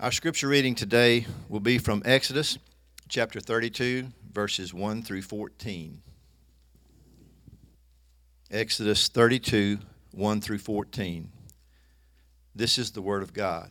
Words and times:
Our 0.00 0.10
scripture 0.10 0.48
reading 0.48 0.74
today 0.74 1.24
will 1.48 1.60
be 1.60 1.78
from 1.78 2.02
Exodus 2.04 2.58
chapter 3.08 3.38
32, 3.38 4.08
verses 4.32 4.74
1 4.74 5.02
through 5.02 5.22
14. 5.22 6.02
Exodus 8.50 9.06
32, 9.06 9.78
1 10.10 10.40
through 10.40 10.58
14. 10.58 11.30
This 12.56 12.76
is 12.76 12.90
the 12.90 13.02
Word 13.02 13.22
of 13.22 13.32
God. 13.32 13.70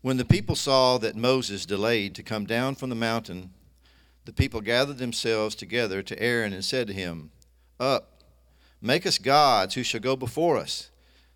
When 0.00 0.16
the 0.16 0.24
people 0.24 0.56
saw 0.56 0.98
that 0.98 1.14
Moses 1.14 1.64
delayed 1.64 2.16
to 2.16 2.24
come 2.24 2.46
down 2.46 2.74
from 2.74 2.90
the 2.90 2.96
mountain, 2.96 3.50
the 4.24 4.32
people 4.32 4.60
gathered 4.60 4.98
themselves 4.98 5.54
together 5.54 6.02
to 6.02 6.20
Aaron 6.20 6.52
and 6.52 6.64
said 6.64 6.88
to 6.88 6.92
him, 6.92 7.30
Up, 7.78 8.24
make 8.80 9.06
us 9.06 9.18
gods 9.18 9.76
who 9.76 9.84
shall 9.84 10.00
go 10.00 10.16
before 10.16 10.58
us. 10.58 10.88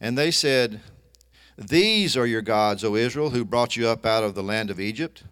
and 0.00 0.16
they 0.16 0.30
said, 0.30 0.80
These 1.56 2.16
are 2.16 2.26
your 2.26 2.42
gods, 2.42 2.84
O 2.84 2.94
Israel, 2.94 3.30
who 3.30 3.44
brought 3.44 3.76
you 3.76 3.88
up 3.88 4.04
out 4.04 4.24
of 4.24 4.34
the 4.34 4.42
land 4.42 4.70
of 4.70 4.80
Egypt. 4.80 5.24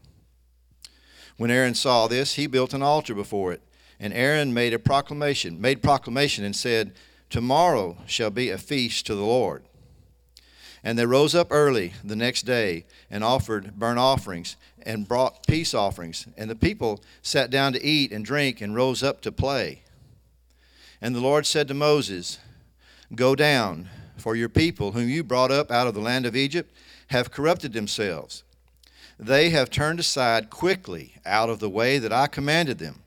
When 1.36 1.50
Aaron 1.50 1.74
saw 1.74 2.06
this, 2.06 2.34
he 2.34 2.46
built 2.46 2.74
an 2.74 2.82
altar 2.82 3.14
before 3.14 3.52
it. 3.52 3.62
And 3.98 4.12
Aaron 4.12 4.52
made 4.52 4.74
a 4.74 4.78
proclamation, 4.78 5.60
made 5.60 5.82
proclamation 5.82 6.44
and 6.44 6.54
said, 6.56 6.94
Tomorrow 7.30 7.98
shall 8.06 8.30
be 8.30 8.50
a 8.50 8.58
feast 8.58 9.06
to 9.06 9.14
the 9.14 9.24
Lord. 9.24 9.64
And 10.84 10.98
they 10.98 11.06
rose 11.06 11.34
up 11.34 11.48
early 11.50 11.92
the 12.02 12.16
next 12.16 12.42
day 12.42 12.84
and 13.10 13.22
offered 13.22 13.78
burnt 13.78 14.00
offerings 14.00 14.56
and 14.82 15.06
brought 15.06 15.46
peace 15.46 15.74
offerings. 15.74 16.26
And 16.36 16.50
the 16.50 16.56
people 16.56 17.00
sat 17.22 17.50
down 17.50 17.72
to 17.74 17.84
eat 17.84 18.12
and 18.12 18.24
drink 18.24 18.60
and 18.60 18.74
rose 18.74 19.02
up 19.02 19.20
to 19.22 19.32
play. 19.32 19.82
And 21.00 21.14
the 21.14 21.20
Lord 21.20 21.46
said 21.46 21.68
to 21.68 21.74
Moses, 21.74 22.38
Go 23.14 23.34
down 23.34 23.88
for 24.22 24.36
your 24.36 24.48
people, 24.48 24.92
whom 24.92 25.08
you 25.08 25.22
brought 25.24 25.50
up 25.50 25.70
out 25.70 25.86
of 25.86 25.94
the 25.94 26.00
land 26.00 26.24
of 26.24 26.36
Egypt, 26.36 26.72
have 27.08 27.32
corrupted 27.32 27.72
themselves. 27.72 28.44
They 29.18 29.50
have 29.50 29.68
turned 29.68 30.00
aside 30.00 30.48
quickly 30.48 31.14
out 31.26 31.50
of 31.50 31.58
the 31.58 31.68
way 31.68 31.98
that 31.98 32.12
I 32.12 32.28
commanded 32.28 32.78
them. 32.78 33.02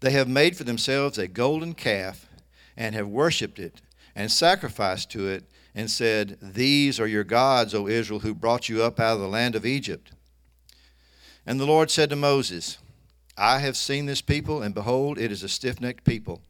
They 0.00 0.10
have 0.10 0.28
made 0.28 0.56
for 0.56 0.64
themselves 0.64 1.18
a 1.18 1.28
golden 1.28 1.74
calf 1.74 2.26
and 2.76 2.94
have 2.94 3.06
worshipped 3.06 3.58
it 3.58 3.80
and 4.16 4.32
sacrificed 4.32 5.10
to 5.12 5.28
it 5.28 5.44
and 5.74 5.90
said, 5.90 6.38
These 6.42 6.98
are 6.98 7.06
your 7.06 7.24
gods, 7.24 7.74
O 7.74 7.86
Israel, 7.86 8.20
who 8.20 8.34
brought 8.34 8.68
you 8.68 8.82
up 8.82 8.98
out 8.98 9.14
of 9.14 9.20
the 9.20 9.28
land 9.28 9.54
of 9.54 9.64
Egypt. 9.64 10.12
And 11.46 11.60
the 11.60 11.66
Lord 11.66 11.90
said 11.90 12.10
to 12.10 12.16
Moses, 12.16 12.78
I 13.36 13.60
have 13.60 13.76
seen 13.76 14.06
this 14.06 14.20
people, 14.20 14.62
and 14.62 14.74
behold, 14.74 15.18
it 15.18 15.32
is 15.32 15.42
a 15.42 15.48
stiff 15.48 15.80
necked 15.80 16.04
people. 16.04 16.42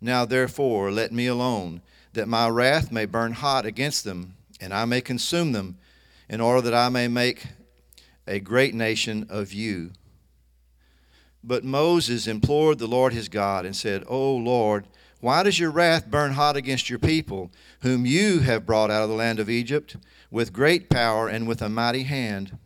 Now 0.00 0.24
therefore, 0.24 0.90
let 0.90 1.12
me 1.12 1.26
alone 1.26 1.82
that 2.12 2.28
my 2.28 2.48
wrath 2.48 2.90
may 2.90 3.06
burn 3.06 3.32
hot 3.32 3.64
against 3.66 4.04
them, 4.04 4.34
and 4.60 4.74
I 4.74 4.84
may 4.84 5.00
consume 5.00 5.52
them, 5.52 5.78
in 6.28 6.40
order 6.40 6.60
that 6.62 6.74
I 6.74 6.88
may 6.88 7.08
make 7.08 7.46
a 8.26 8.38
great 8.40 8.74
nation 8.74 9.26
of 9.28 9.52
you. 9.52 9.90
But 11.42 11.64
Moses 11.64 12.26
implored 12.26 12.78
the 12.78 12.86
Lord 12.86 13.12
his 13.12 13.28
God 13.28 13.64
and 13.64 13.74
said, 13.74 14.04
O 14.06 14.36
Lord, 14.36 14.86
why 15.20 15.42
does 15.42 15.58
your 15.58 15.70
wrath 15.70 16.10
burn 16.10 16.32
hot 16.32 16.56
against 16.56 16.88
your 16.88 16.98
people, 16.98 17.50
whom 17.80 18.06
you 18.06 18.40
have 18.40 18.66
brought 18.66 18.90
out 18.90 19.02
of 19.02 19.08
the 19.08 19.14
land 19.14 19.38
of 19.38 19.50
Egypt, 19.50 19.96
with 20.30 20.52
great 20.52 20.88
power 20.88 21.28
and 21.28 21.46
with 21.46 21.60
a 21.60 21.68
mighty 21.68 22.04
hand? 22.04 22.58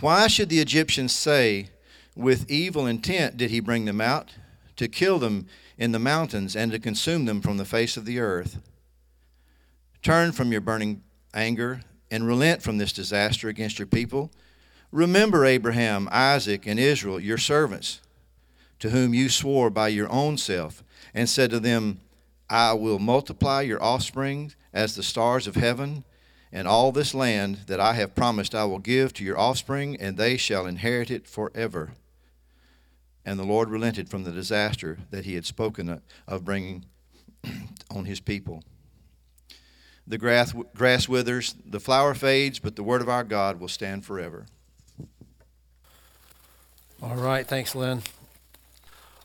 Why 0.00 0.26
should 0.26 0.48
the 0.48 0.60
Egyptians 0.60 1.14
say, 1.14 1.68
With 2.16 2.50
evil 2.50 2.86
intent 2.86 3.36
did 3.36 3.50
he 3.50 3.60
bring 3.60 3.84
them 3.84 4.00
out, 4.00 4.32
to 4.76 4.88
kill 4.88 5.18
them 5.18 5.46
in 5.78 5.92
the 5.92 5.98
mountains 5.98 6.54
and 6.54 6.72
to 6.72 6.78
consume 6.78 7.24
them 7.24 7.40
from 7.40 7.56
the 7.56 7.64
face 7.64 7.96
of 7.96 8.04
the 8.04 8.18
earth. 8.18 8.58
Turn 10.02 10.32
from 10.32 10.52
your 10.52 10.60
burning 10.60 11.02
anger 11.32 11.80
and 12.10 12.26
relent 12.26 12.62
from 12.62 12.78
this 12.78 12.92
disaster 12.92 13.48
against 13.48 13.78
your 13.78 13.86
people. 13.86 14.30
Remember 14.92 15.44
Abraham, 15.44 16.08
Isaac, 16.12 16.66
and 16.66 16.78
Israel, 16.78 17.18
your 17.18 17.38
servants, 17.38 18.00
to 18.78 18.90
whom 18.90 19.14
you 19.14 19.28
swore 19.28 19.70
by 19.70 19.88
your 19.88 20.10
own 20.12 20.36
self, 20.36 20.84
and 21.12 21.28
said 21.28 21.50
to 21.50 21.58
them, 21.58 22.00
I 22.48 22.74
will 22.74 22.98
multiply 22.98 23.62
your 23.62 23.82
offspring 23.82 24.52
as 24.72 24.94
the 24.94 25.02
stars 25.02 25.46
of 25.46 25.56
heaven, 25.56 26.04
and 26.52 26.68
all 26.68 26.92
this 26.92 27.14
land 27.14 27.60
that 27.66 27.80
I 27.80 27.94
have 27.94 28.14
promised 28.14 28.54
I 28.54 28.64
will 28.64 28.78
give 28.78 29.12
to 29.14 29.24
your 29.24 29.38
offspring, 29.38 29.96
and 29.96 30.16
they 30.16 30.36
shall 30.36 30.66
inherit 30.66 31.10
it 31.10 31.26
forever. 31.26 31.92
And 33.26 33.38
the 33.38 33.44
Lord 33.44 33.70
relented 33.70 34.08
from 34.08 34.24
the 34.24 34.32
disaster 34.32 34.98
that 35.10 35.24
he 35.24 35.34
had 35.34 35.46
spoken 35.46 36.00
of 36.28 36.44
bringing 36.44 36.84
on 37.90 38.04
his 38.04 38.20
people. 38.20 38.62
The 40.06 40.18
grass, 40.18 40.52
withers, 41.08 41.54
the 41.64 41.80
flower 41.80 42.12
fades, 42.12 42.58
but 42.58 42.76
the 42.76 42.82
word 42.82 43.00
of 43.00 43.08
our 43.08 43.24
God 43.24 43.58
will 43.58 43.68
stand 43.68 44.04
forever. 44.04 44.44
All 47.02 47.16
right, 47.16 47.46
thanks, 47.46 47.74
Lynn. 47.74 48.02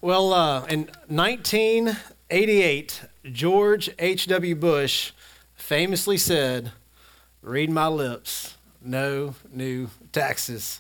Well, 0.01 0.31
uh, 0.33 0.65
in 0.67 0.89
1988, 1.07 3.01
George 3.33 3.89
H.W. 3.99 4.55
Bush 4.55 5.11
famously 5.55 6.15
said, 6.15 6.71
Read 7.41 7.69
my 7.69 7.87
lips, 7.87 8.55
no 8.81 9.35
new 9.51 9.89
taxes. 10.13 10.79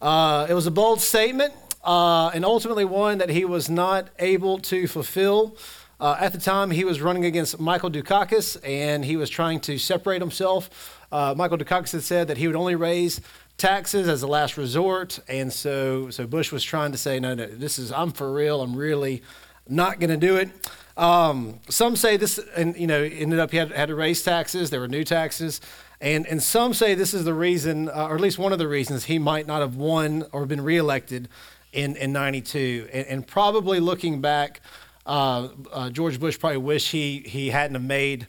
Uh, 0.00 0.46
it 0.48 0.54
was 0.54 0.66
a 0.66 0.70
bold 0.70 1.00
statement 1.00 1.52
uh, 1.84 2.28
and 2.28 2.44
ultimately 2.44 2.84
one 2.84 3.18
that 3.18 3.30
he 3.30 3.44
was 3.44 3.68
not 3.68 4.08
able 4.18 4.58
to 4.58 4.86
fulfill. 4.86 5.56
Uh, 6.00 6.16
at 6.18 6.32
the 6.32 6.38
time, 6.38 6.70
he 6.70 6.84
was 6.84 7.00
running 7.00 7.24
against 7.24 7.60
Michael 7.60 7.90
Dukakis, 7.90 8.56
and 8.64 9.04
he 9.04 9.16
was 9.16 9.30
trying 9.30 9.60
to 9.60 9.78
separate 9.78 10.20
himself. 10.20 10.98
Uh, 11.12 11.34
Michael 11.36 11.58
Dukakis 11.58 11.92
had 11.92 12.02
said 12.02 12.28
that 12.28 12.38
he 12.38 12.46
would 12.46 12.56
only 12.56 12.74
raise 12.74 13.20
taxes 13.56 14.08
as 14.08 14.22
a 14.22 14.26
last 14.26 14.56
resort, 14.56 15.20
and 15.28 15.52
so 15.52 16.10
so 16.10 16.26
Bush 16.26 16.50
was 16.50 16.64
trying 16.64 16.90
to 16.90 16.98
say, 16.98 17.20
no, 17.20 17.34
no, 17.34 17.46
this 17.46 17.78
is 17.78 17.92
I'm 17.92 18.10
for 18.10 18.32
real. 18.32 18.62
I'm 18.62 18.74
really 18.74 19.22
not 19.68 20.00
going 20.00 20.10
to 20.10 20.16
do 20.16 20.36
it. 20.36 20.50
Um, 20.96 21.60
some 21.68 21.94
say 21.94 22.16
this, 22.16 22.38
and 22.56 22.76
you 22.76 22.86
know, 22.86 23.02
ended 23.02 23.38
up 23.38 23.50
he 23.50 23.58
had, 23.58 23.70
had 23.70 23.88
to 23.88 23.94
raise 23.94 24.22
taxes. 24.22 24.70
There 24.70 24.80
were 24.80 24.88
new 24.88 25.04
taxes. 25.04 25.60
And, 26.00 26.26
and 26.26 26.42
some 26.42 26.74
say 26.74 26.94
this 26.94 27.14
is 27.14 27.24
the 27.24 27.32
reason, 27.32 27.88
uh, 27.88 28.08
or 28.08 28.16
at 28.16 28.20
least 28.20 28.36
one 28.36 28.52
of 28.52 28.58
the 28.58 28.66
reasons, 28.66 29.04
he 29.04 29.20
might 29.20 29.46
not 29.46 29.60
have 29.60 29.76
won 29.76 30.24
or 30.32 30.46
been 30.46 30.60
reelected 30.60 31.28
in, 31.72 31.96
in 31.96 32.12
92. 32.12 32.88
And, 32.92 33.06
and 33.06 33.26
probably 33.26 33.80
looking 33.80 34.20
back, 34.20 34.60
uh, 35.06 35.48
uh, 35.72 35.90
George 35.90 36.20
Bush 36.20 36.38
probably 36.38 36.58
wished 36.58 36.92
he, 36.92 37.20
he 37.20 37.50
hadn't 37.50 37.74
have 37.74 37.84
made 37.84 38.26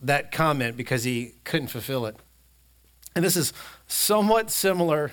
that 0.00 0.32
comment 0.32 0.76
because 0.76 1.04
he 1.04 1.34
couldn't 1.44 1.68
fulfill 1.68 2.06
it. 2.06 2.16
And 3.14 3.24
this 3.24 3.36
is 3.36 3.52
somewhat 3.86 4.50
similar 4.50 5.12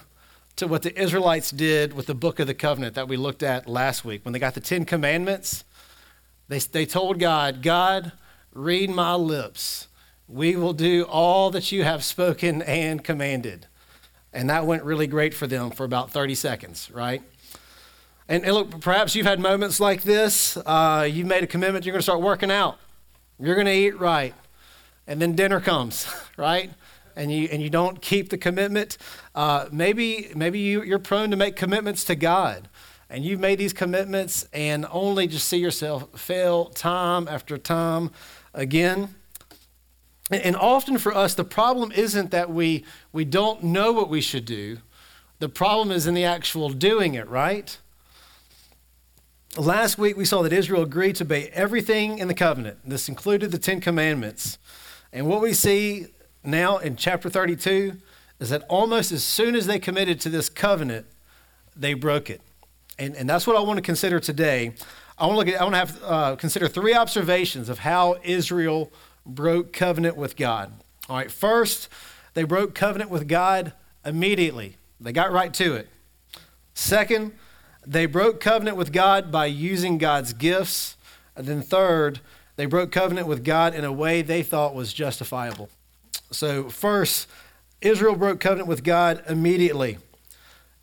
to 0.56 0.68
what 0.68 0.84
the 0.84 1.00
Israelites 1.00 1.52
did 1.52 1.94
with 1.94 2.06
the 2.06 2.16
book 2.16 2.40
of 2.40 2.48
the 2.48 2.54
covenant 2.54 2.96
that 2.96 3.08
we 3.08 3.18
looked 3.18 3.44
at 3.44 3.68
last 3.68 4.06
week. 4.06 4.24
When 4.24 4.34
they 4.34 4.40
got 4.40 4.54
the 4.54 4.60
Ten 4.60 4.86
Commandments, 4.86 5.64
they, 6.48 6.60
they 6.60 6.86
told 6.86 7.20
God, 7.20 7.62
God, 7.62 8.12
read 8.54 8.90
my 8.90 9.16
lips. 9.16 9.88
We 10.28 10.56
will 10.56 10.74
do 10.74 11.04
all 11.04 11.50
that 11.52 11.72
you 11.72 11.84
have 11.84 12.04
spoken 12.04 12.62
and 12.62 13.04
commanded. 13.04 13.68
And 14.31 14.50
that 14.50 14.66
went 14.66 14.84
really 14.84 15.07
great 15.07 15.34
for 15.34 15.48
them 15.48 15.72
for 15.72 15.84
about 15.84 16.12
30 16.12 16.36
seconds, 16.36 16.90
right? 16.92 17.22
And, 18.33 18.44
and 18.45 18.56
look, 18.56 18.81
perhaps 18.81 19.13
you've 19.13 19.27
had 19.27 19.39
moments 19.39 19.80
like 19.80 20.01
this. 20.01 20.57
Uh, 20.57 21.07
you've 21.07 21.27
made 21.27 21.44
a 21.44 21.47
commitment, 21.47 21.85
you're 21.85 21.94
going 21.94 22.00
to 22.00 22.03
start 22.03 22.19
working 22.19 22.50
out, 22.50 22.80
you're 23.39 23.53
going 23.53 23.68
to 23.68 23.71
eat 23.71 24.00
right. 24.00 24.33
And 25.06 25.21
then 25.21 25.35
dinner 25.35 25.62
comes, 25.62 26.07
right? 26.38 26.71
And 27.15 27.31
you, 27.31 27.47
and 27.51 27.62
you 27.62 27.69
don't 27.69 28.01
keep 28.01 28.30
the 28.30 28.39
commitment. 28.39 28.97
Uh, 29.35 29.68
maybe 29.71 30.31
maybe 30.35 30.57
you, 30.57 30.81
you're 30.81 30.97
prone 30.97 31.30
to 31.30 31.35
make 31.35 31.56
commitments 31.56 32.03
to 32.06 32.15
God. 32.15 32.69
And 33.07 33.24
you've 33.24 33.39
made 33.39 33.59
these 33.59 33.71
commitments 33.71 34.47
and 34.51 34.88
only 34.89 35.27
just 35.27 35.47
see 35.47 35.59
yourself 35.59 36.19
fail 36.19 36.65
time 36.69 37.27
after 37.27 37.59
time 37.59 38.09
again. 38.51 39.13
And 40.31 40.56
often 40.56 40.97
for 40.97 41.15
us, 41.15 41.35
the 41.35 41.44
problem 41.44 41.91
isn't 41.91 42.31
that 42.31 42.50
we, 42.50 42.83
we 43.12 43.25
don't 43.25 43.63
know 43.63 43.91
what 43.91 44.09
we 44.09 44.21
should 44.21 44.45
do. 44.45 44.80
The 45.38 45.50
problem 45.50 45.91
is 45.91 46.07
in 46.07 46.15
the 46.15 46.25
actual 46.25 46.69
doing 46.69 47.13
it, 47.13 47.30
right? 47.30 47.77
Last 49.58 50.00
week, 50.00 50.18
we 50.18 50.26
saw 50.26 50.42
that 50.42 50.52
Israel 50.52 50.82
agreed 50.82 51.18
to 51.18 51.26
obey 51.26 51.50
everything 51.50 52.18
in 52.18 52.28
the 52.28 52.34
covenant. 52.34 52.80
This 52.84 53.08
included 53.08 53.52
the 53.52 53.60
Ten 53.60 53.82
Commandments. 53.82 54.58
And 55.12 55.28
what 55.28 55.42
we 55.42 55.54
see 55.54 56.08
now 56.44 56.80
in 56.80 56.96
chapter 56.96 57.30
32 57.30 57.98
is 58.40 58.50
that 58.50 58.64
almost 58.68 59.12
as 59.12 59.24
soon 59.24 59.56
as 59.56 59.68
they 59.68 59.78
committed 59.78 60.20
to 60.22 60.30
this 60.30 60.50
covenant, 60.50 61.06
they 61.76 61.94
broke 61.94 62.32
it. 62.32 62.42
And, 62.98 63.16
and 63.16 63.30
that's 63.30 63.46
what 63.46 63.56
I 63.56 63.60
want 63.60 63.78
to 63.78 63.84
consider 63.84 64.20
today. 64.20 64.74
I 65.20 65.28
want 65.28 65.34
to, 65.34 65.38
look 65.38 65.48
at, 65.50 65.62
I 65.62 65.64
want 65.64 65.76
to 65.76 65.78
have, 65.78 66.04
uh, 66.04 66.36
consider 66.36 66.68
three 66.68 66.96
observations 66.96 67.70
of 67.70 67.78
how 67.78 68.16
Israel 68.24 68.92
broke 69.24 69.72
covenant 69.72 70.18
with 70.18 70.36
God. 70.36 70.74
All 71.08 71.18
right, 71.18 71.32
first, 71.32 71.90
they 72.34 72.44
broke 72.44 72.74
covenant 72.74 73.12
with 73.12 73.28
God 73.28 73.74
immediately. 74.04 74.78
They 75.00 75.12
got 75.12 75.32
right 75.32 75.54
to 75.54 75.76
it. 75.76 75.90
Second, 76.74 77.34
they 77.85 78.06
broke 78.06 78.39
covenant 78.39 78.77
with 78.77 78.91
God 78.91 79.31
by 79.31 79.45
using 79.45 79.97
God's 79.97 80.33
gifts. 80.33 80.97
And 81.35 81.47
then 81.47 81.62
third, 81.62 82.19
they 82.56 82.65
broke 82.65 82.91
covenant 82.91 83.27
with 83.27 83.44
God 83.44 83.74
in 83.74 83.83
a 83.83 83.91
way 83.91 84.21
they 84.21 84.44
thought 84.44 84.75
was 84.75 84.94
justifiable. 84.94 85.69
So, 86.31 86.69
first, 86.69 87.27
Israel 87.81 88.15
broke 88.15 88.39
covenant 88.39 88.68
with 88.68 88.83
God 88.83 89.24
immediately. 89.27 89.97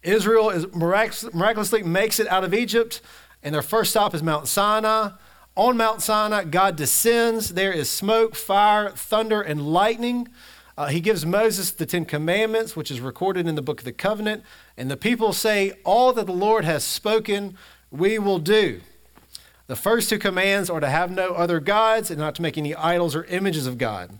Israel 0.03 0.51
is 0.51 0.67
miraculously 0.75 1.83
makes 1.83 2.19
it 2.19 2.27
out 2.29 2.45
of 2.45 2.55
Egypt, 2.55 3.01
and 3.43 3.55
their 3.55 3.63
first 3.63 3.91
stop 3.91 4.15
is 4.15 4.23
Mount 4.23 4.49
Sinai. 4.49 5.11
On 5.57 5.77
Mount 5.77 6.01
Sinai, 6.01 6.45
God 6.45 6.77
descends. 6.77 7.51
There 7.51 7.73
is 7.73 7.89
smoke, 7.89 8.35
fire, 8.35 8.91
thunder, 8.91 9.43
and 9.43 9.73
lightning. 9.73 10.29
Uh, 10.77 10.87
he 10.87 11.01
gives 11.01 11.27
Moses 11.27 11.71
the 11.71 11.87
Ten 11.87 12.05
Commandments, 12.05 12.75
which 12.75 12.91
is 12.91 13.01
recorded 13.01 13.47
in 13.47 13.55
the 13.55 13.63
book 13.63 13.81
of 13.81 13.85
the 13.85 13.93
covenant. 13.93 14.43
And 14.77 14.91
the 14.91 14.97
people 14.97 15.33
say, 15.33 15.73
All 15.85 16.13
that 16.13 16.27
the 16.27 16.33
Lord 16.33 16.65
has 16.65 16.85
spoken, 16.85 17.57
we 17.91 18.19
will 18.19 18.39
do. 18.39 18.81
The 19.67 19.77
first 19.77 20.09
two 20.09 20.19
commands 20.19 20.69
are 20.69 20.81
to 20.81 20.89
have 20.89 21.11
no 21.11 21.31
other 21.31 21.61
gods 21.61 22.11
and 22.11 22.19
not 22.19 22.35
to 22.37 22.43
make 22.43 22.59
any 22.59 22.75
idols 22.75 23.15
or 23.15 23.25
images 23.25 23.67
of 23.67 23.79
God. 23.79 24.19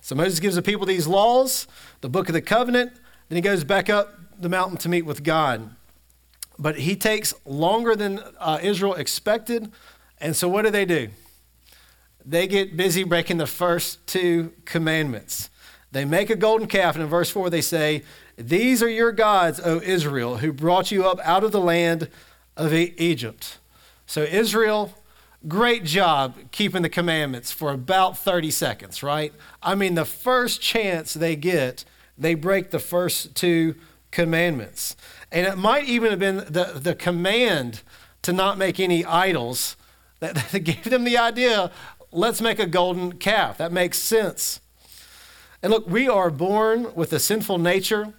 So 0.00 0.14
Moses 0.14 0.38
gives 0.38 0.54
the 0.54 0.62
people 0.62 0.86
these 0.86 1.06
laws, 1.06 1.66
the 2.00 2.08
book 2.08 2.28
of 2.28 2.32
the 2.32 2.42
covenant. 2.42 2.92
Then 3.28 3.36
he 3.36 3.42
goes 3.42 3.64
back 3.64 3.88
up 3.88 4.14
the 4.38 4.48
mountain 4.48 4.76
to 4.78 4.88
meet 4.88 5.02
with 5.02 5.24
God. 5.24 5.74
But 6.58 6.78
he 6.78 6.94
takes 6.94 7.34
longer 7.44 7.96
than 7.96 8.20
uh, 8.38 8.58
Israel 8.62 8.94
expected. 8.94 9.72
And 10.20 10.36
so 10.36 10.48
what 10.48 10.62
do 10.62 10.70
they 10.70 10.84
do? 10.84 11.08
They 12.24 12.46
get 12.46 12.76
busy 12.76 13.04
breaking 13.04 13.38
the 13.38 13.46
first 13.46 14.06
two 14.06 14.52
commandments. 14.64 15.50
They 15.94 16.04
make 16.04 16.28
a 16.28 16.36
golden 16.36 16.66
calf, 16.66 16.96
and 16.96 17.04
in 17.04 17.08
verse 17.08 17.30
4 17.30 17.50
they 17.50 17.60
say, 17.60 18.02
These 18.36 18.82
are 18.82 18.88
your 18.88 19.12
gods, 19.12 19.60
O 19.64 19.80
Israel, 19.80 20.38
who 20.38 20.52
brought 20.52 20.90
you 20.90 21.06
up 21.08 21.20
out 21.22 21.44
of 21.44 21.52
the 21.52 21.60
land 21.60 22.10
of 22.56 22.74
Egypt. 22.74 23.58
So, 24.04 24.22
Israel, 24.22 24.92
great 25.46 25.84
job 25.84 26.34
keeping 26.50 26.82
the 26.82 26.88
commandments 26.88 27.52
for 27.52 27.70
about 27.70 28.18
30 28.18 28.50
seconds, 28.50 29.04
right? 29.04 29.32
I 29.62 29.76
mean, 29.76 29.94
the 29.94 30.04
first 30.04 30.60
chance 30.60 31.14
they 31.14 31.36
get, 31.36 31.84
they 32.18 32.34
break 32.34 32.72
the 32.72 32.80
first 32.80 33.36
two 33.36 33.76
commandments. 34.10 34.96
And 35.30 35.46
it 35.46 35.56
might 35.56 35.84
even 35.84 36.10
have 36.10 36.18
been 36.18 36.38
the, 36.38 36.72
the 36.74 36.96
command 36.96 37.82
to 38.22 38.32
not 38.32 38.58
make 38.58 38.80
any 38.80 39.04
idols 39.04 39.76
that, 40.18 40.34
that 40.50 40.60
gave 40.60 40.84
them 40.84 41.04
the 41.04 41.18
idea 41.18 41.70
let's 42.14 42.40
make 42.40 42.58
a 42.58 42.66
golden 42.66 43.12
calf. 43.12 43.58
That 43.58 43.72
makes 43.72 43.98
sense. 43.98 44.60
And 45.64 45.72
look, 45.72 45.88
we 45.88 46.10
are 46.10 46.28
born 46.28 46.94
with 46.94 47.10
a 47.14 47.18
sinful 47.18 47.56
nature 47.56 48.12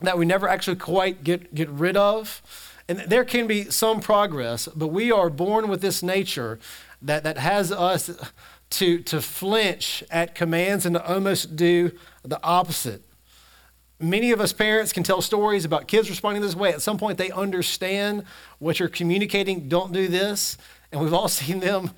that 0.00 0.18
we 0.18 0.26
never 0.26 0.48
actually 0.48 0.78
quite 0.78 1.22
get, 1.22 1.54
get 1.54 1.68
rid 1.68 1.96
of. 1.96 2.42
And 2.88 2.98
there 3.06 3.24
can 3.24 3.46
be 3.46 3.70
some 3.70 4.00
progress, 4.00 4.66
but 4.74 4.88
we 4.88 5.12
are 5.12 5.30
born 5.30 5.68
with 5.68 5.80
this 5.80 6.02
nature 6.02 6.58
that, 7.02 7.22
that 7.22 7.38
has 7.38 7.70
us 7.70 8.10
to, 8.70 8.98
to 8.98 9.20
flinch 9.22 10.02
at 10.10 10.34
commands 10.34 10.84
and 10.84 10.96
to 10.96 11.06
almost 11.06 11.54
do 11.54 11.92
the 12.24 12.42
opposite. 12.42 13.02
Many 14.00 14.32
of 14.32 14.40
us 14.40 14.52
parents 14.52 14.92
can 14.92 15.04
tell 15.04 15.22
stories 15.22 15.64
about 15.64 15.86
kids 15.86 16.10
responding 16.10 16.42
this 16.42 16.56
way. 16.56 16.72
At 16.72 16.82
some 16.82 16.98
point, 16.98 17.16
they 17.16 17.30
understand 17.30 18.24
what 18.58 18.80
you're 18.80 18.88
communicating. 18.88 19.68
Don't 19.68 19.92
do 19.92 20.08
this. 20.08 20.58
And 20.90 21.00
we've 21.00 21.14
all 21.14 21.28
seen 21.28 21.60
them 21.60 21.92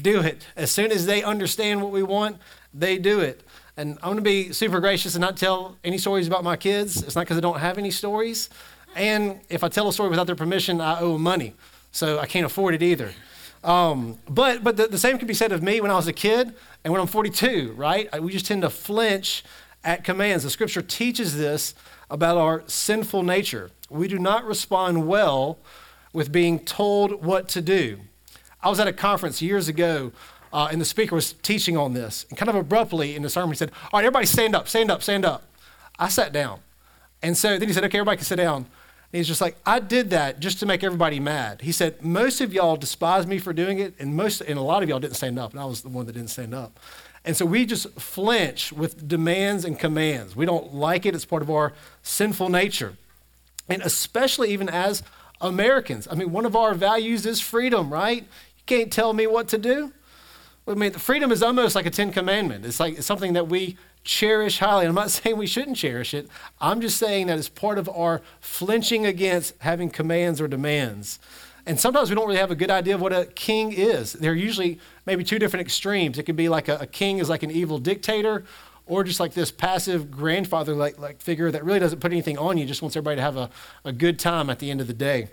do 0.00 0.20
it. 0.20 0.46
As 0.54 0.70
soon 0.70 0.92
as 0.92 1.06
they 1.06 1.24
understand 1.24 1.82
what 1.82 1.90
we 1.90 2.04
want, 2.04 2.36
they 2.72 2.98
do 2.98 3.18
it. 3.18 3.42
And 3.76 3.98
I'm 4.02 4.04
going 4.04 4.16
to 4.16 4.22
be 4.22 4.52
super 4.52 4.80
gracious 4.80 5.14
and 5.14 5.20
not 5.20 5.36
tell 5.36 5.76
any 5.84 5.98
stories 5.98 6.26
about 6.26 6.42
my 6.42 6.56
kids. 6.56 7.02
It's 7.02 7.14
not 7.14 7.22
because 7.22 7.36
I 7.36 7.40
don't 7.40 7.58
have 7.58 7.76
any 7.76 7.90
stories. 7.90 8.48
And 8.94 9.40
if 9.50 9.62
I 9.62 9.68
tell 9.68 9.86
a 9.88 9.92
story 9.92 10.08
without 10.08 10.26
their 10.26 10.36
permission, 10.36 10.80
I 10.80 11.00
owe 11.00 11.18
money. 11.18 11.54
So 11.92 12.18
I 12.18 12.26
can't 12.26 12.46
afford 12.46 12.74
it 12.74 12.82
either. 12.82 13.12
Um, 13.62 14.18
but 14.28 14.62
but 14.62 14.76
the, 14.76 14.86
the, 14.86 14.98
same 14.98 15.18
can 15.18 15.26
be 15.26 15.34
said 15.34 15.50
of 15.50 15.62
me 15.62 15.80
when 15.80 15.90
I 15.90 15.96
was 15.96 16.06
a 16.06 16.12
kid 16.12 16.54
and 16.84 16.92
when 16.92 17.00
I'm 17.00 17.06
42, 17.06 17.74
right? 17.76 18.22
We 18.22 18.32
just 18.32 18.46
tend 18.46 18.62
to 18.62 18.70
flinch 18.70 19.44
at 19.84 20.04
commands. 20.04 20.44
The 20.44 20.50
scripture 20.50 20.82
teaches 20.82 21.36
this 21.36 21.74
about 22.08 22.36
our 22.36 22.62
sinful 22.66 23.24
nature. 23.24 23.70
We 23.90 24.08
do 24.08 24.18
not 24.18 24.44
respond 24.44 25.08
well 25.08 25.58
with 26.12 26.32
being 26.32 26.60
told 26.60 27.24
what 27.24 27.48
to 27.48 27.60
do. 27.60 27.98
I 28.62 28.70
was 28.70 28.80
at 28.80 28.88
a 28.88 28.92
conference 28.92 29.42
years 29.42 29.68
ago 29.68 30.12
uh, 30.52 30.68
and 30.70 30.80
the 30.80 30.84
speaker 30.84 31.14
was 31.14 31.32
teaching 31.32 31.76
on 31.76 31.94
this. 31.94 32.26
And 32.28 32.38
kind 32.38 32.48
of 32.48 32.54
abruptly 32.54 33.16
in 33.16 33.22
the 33.22 33.30
sermon, 33.30 33.50
he 33.50 33.56
said, 33.56 33.70
All 33.92 33.98
right, 33.98 34.04
everybody 34.04 34.26
stand 34.26 34.54
up, 34.54 34.68
stand 34.68 34.90
up, 34.90 35.02
stand 35.02 35.24
up. 35.24 35.44
I 35.98 36.08
sat 36.08 36.32
down. 36.32 36.60
And 37.22 37.36
so 37.36 37.58
then 37.58 37.68
he 37.68 37.74
said, 37.74 37.84
Okay, 37.84 37.98
everybody 37.98 38.18
can 38.18 38.26
sit 38.26 38.36
down. 38.36 38.66
And 39.12 39.18
he's 39.18 39.28
just 39.28 39.40
like, 39.40 39.56
I 39.64 39.78
did 39.78 40.10
that 40.10 40.40
just 40.40 40.58
to 40.60 40.66
make 40.66 40.82
everybody 40.82 41.20
mad. 41.20 41.62
He 41.62 41.72
said, 41.72 42.02
Most 42.02 42.40
of 42.40 42.52
y'all 42.52 42.76
despise 42.76 43.26
me 43.26 43.38
for 43.38 43.52
doing 43.52 43.78
it, 43.78 43.94
and 43.98 44.14
most 44.14 44.40
and 44.40 44.58
a 44.58 44.62
lot 44.62 44.82
of 44.82 44.88
y'all 44.88 45.00
didn't 45.00 45.16
stand 45.16 45.38
up, 45.38 45.52
and 45.52 45.60
I 45.60 45.64
was 45.64 45.82
the 45.82 45.88
one 45.88 46.06
that 46.06 46.12
didn't 46.12 46.30
stand 46.30 46.54
up. 46.54 46.78
And 47.24 47.36
so 47.36 47.44
we 47.44 47.66
just 47.66 47.90
flinch 47.98 48.72
with 48.72 49.08
demands 49.08 49.64
and 49.64 49.76
commands. 49.76 50.36
We 50.36 50.46
don't 50.46 50.72
like 50.72 51.04
it, 51.04 51.14
it's 51.14 51.24
part 51.24 51.42
of 51.42 51.50
our 51.50 51.72
sinful 52.02 52.48
nature. 52.50 52.96
And 53.68 53.82
especially 53.82 54.50
even 54.50 54.68
as 54.68 55.02
Americans. 55.40 56.06
I 56.10 56.14
mean, 56.14 56.30
one 56.32 56.46
of 56.46 56.56
our 56.56 56.74
values 56.74 57.26
is 57.26 57.40
freedom, 57.40 57.92
right? 57.92 58.22
You 58.22 58.62
can't 58.66 58.92
tell 58.92 59.12
me 59.12 59.26
what 59.26 59.48
to 59.48 59.58
do. 59.58 59.92
I 60.68 60.74
mean, 60.74 60.92
freedom 60.92 61.30
is 61.30 61.42
almost 61.42 61.76
like 61.76 61.86
a 61.86 61.90
Ten 61.90 62.10
Commandment. 62.10 62.66
It's 62.66 62.80
like 62.80 62.98
it's 62.98 63.06
something 63.06 63.34
that 63.34 63.48
we 63.48 63.76
cherish 64.02 64.58
highly. 64.58 64.86
I'm 64.86 64.94
not 64.94 65.10
saying 65.12 65.36
we 65.36 65.46
shouldn't 65.46 65.76
cherish 65.76 66.12
it. 66.12 66.28
I'm 66.60 66.80
just 66.80 66.98
saying 66.98 67.28
that 67.28 67.38
it's 67.38 67.48
part 67.48 67.78
of 67.78 67.88
our 67.88 68.22
flinching 68.40 69.06
against 69.06 69.54
having 69.60 69.90
commands 69.90 70.40
or 70.40 70.48
demands. 70.48 71.18
And 71.66 71.80
sometimes 71.80 72.08
we 72.08 72.14
don't 72.14 72.26
really 72.26 72.38
have 72.38 72.52
a 72.52 72.56
good 72.56 72.70
idea 72.70 72.94
of 72.94 73.00
what 73.00 73.12
a 73.12 73.26
king 73.26 73.72
is. 73.72 74.12
There 74.12 74.30
are 74.30 74.36
usually 74.36 74.78
maybe 75.04 75.24
two 75.24 75.38
different 75.38 75.66
extremes. 75.66 76.16
It 76.16 76.22
could 76.22 76.36
be 76.36 76.48
like 76.48 76.68
a, 76.68 76.76
a 76.78 76.86
king 76.86 77.18
is 77.18 77.28
like 77.28 77.42
an 77.42 77.50
evil 77.50 77.78
dictator, 77.78 78.44
or 78.86 79.02
just 79.02 79.18
like 79.18 79.34
this 79.34 79.50
passive 79.50 80.10
grandfather 80.10 80.74
like, 80.74 80.98
like 80.98 81.20
figure 81.20 81.50
that 81.50 81.64
really 81.64 81.80
doesn't 81.80 81.98
put 81.98 82.12
anything 82.12 82.38
on 82.38 82.56
you, 82.56 82.64
just 82.64 82.82
wants 82.82 82.96
everybody 82.96 83.16
to 83.16 83.22
have 83.22 83.36
a, 83.36 83.50
a 83.84 83.92
good 83.92 84.18
time 84.18 84.48
at 84.48 84.60
the 84.60 84.70
end 84.70 84.80
of 84.80 84.86
the 84.86 84.94
day. 84.94 85.28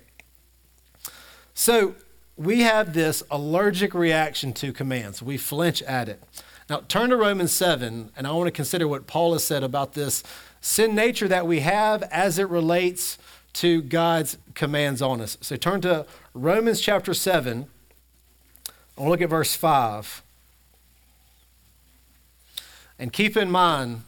So 1.54 1.94
we 2.36 2.62
have 2.62 2.94
this 2.94 3.24
allergic 3.30 3.94
reaction 3.94 4.54
to 4.54 4.74
commands. 4.74 5.22
We 5.22 5.38
flinch 5.38 5.82
at 5.84 6.10
it. 6.10 6.22
Now, 6.70 6.82
turn 6.88 7.10
to 7.10 7.18
Romans 7.18 7.52
7, 7.52 8.12
and 8.16 8.28
I 8.28 8.32
want 8.32 8.48
to 8.48 8.52
consider 8.52 8.88
what 8.88 9.06
Paul 9.06 9.34
has 9.34 9.44
said 9.44 9.64
about 9.64 9.94
this 9.94 10.24
sin 10.62 10.96
nature 10.96 11.28
that 11.28 11.46
we 11.46 11.60
have 11.60 12.04
as 12.04 12.40
it 12.40 12.50
relates 12.50 13.18
to 13.54 13.82
God's 13.82 14.38
commands 14.56 15.02
on 15.02 15.22
us. 15.22 15.38
So 15.42 15.56
turn 15.56 15.82
to 15.82 16.06
Romans 16.34 16.82
chapter 16.82 17.14
7. 17.14 17.68
I 18.68 19.02
want 19.02 19.08
to 19.08 19.10
look 19.10 19.22
at 19.22 19.30
verse 19.30 19.56
5. 19.56 20.24
And 22.98 23.12
keep 23.12 23.36
in 23.36 23.52
mind, 23.52 24.04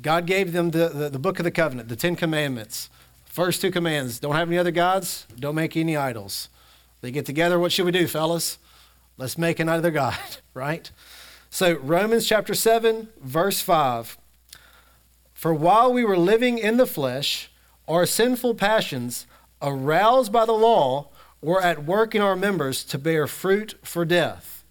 God 0.00 0.26
gave 0.26 0.52
them 0.52 0.70
the, 0.70 0.88
the, 0.88 1.08
the 1.10 1.18
book 1.18 1.38
of 1.38 1.44
the 1.44 1.50
covenant, 1.50 1.88
the 1.88 1.96
Ten 1.96 2.16
Commandments. 2.16 2.88
First 3.26 3.60
two 3.60 3.70
commands 3.70 4.18
don't 4.18 4.34
have 4.34 4.48
any 4.48 4.58
other 4.58 4.70
gods, 4.70 5.26
don't 5.38 5.54
make 5.54 5.76
any 5.76 5.96
idols. 5.96 6.48
They 7.04 7.10
get 7.10 7.26
together. 7.26 7.58
What 7.58 7.70
should 7.70 7.84
we 7.84 7.92
do, 7.92 8.06
fellas? 8.06 8.56
Let's 9.18 9.36
make 9.36 9.60
another 9.60 9.90
God, 9.90 10.16
right? 10.54 10.90
So, 11.50 11.74
Romans 11.74 12.26
chapter 12.26 12.54
7, 12.54 13.08
verse 13.20 13.60
5. 13.60 14.16
For 15.34 15.52
while 15.52 15.92
we 15.92 16.02
were 16.02 16.16
living 16.16 16.56
in 16.56 16.78
the 16.78 16.86
flesh, 16.86 17.50
our 17.86 18.06
sinful 18.06 18.54
passions, 18.54 19.26
aroused 19.60 20.32
by 20.32 20.46
the 20.46 20.52
law, 20.52 21.10
were 21.42 21.60
at 21.60 21.84
work 21.84 22.14
in 22.14 22.22
our 22.22 22.36
members 22.36 22.82
to 22.84 22.96
bear 22.96 23.26
fruit 23.26 23.74
for 23.82 24.06
death. 24.06 24.64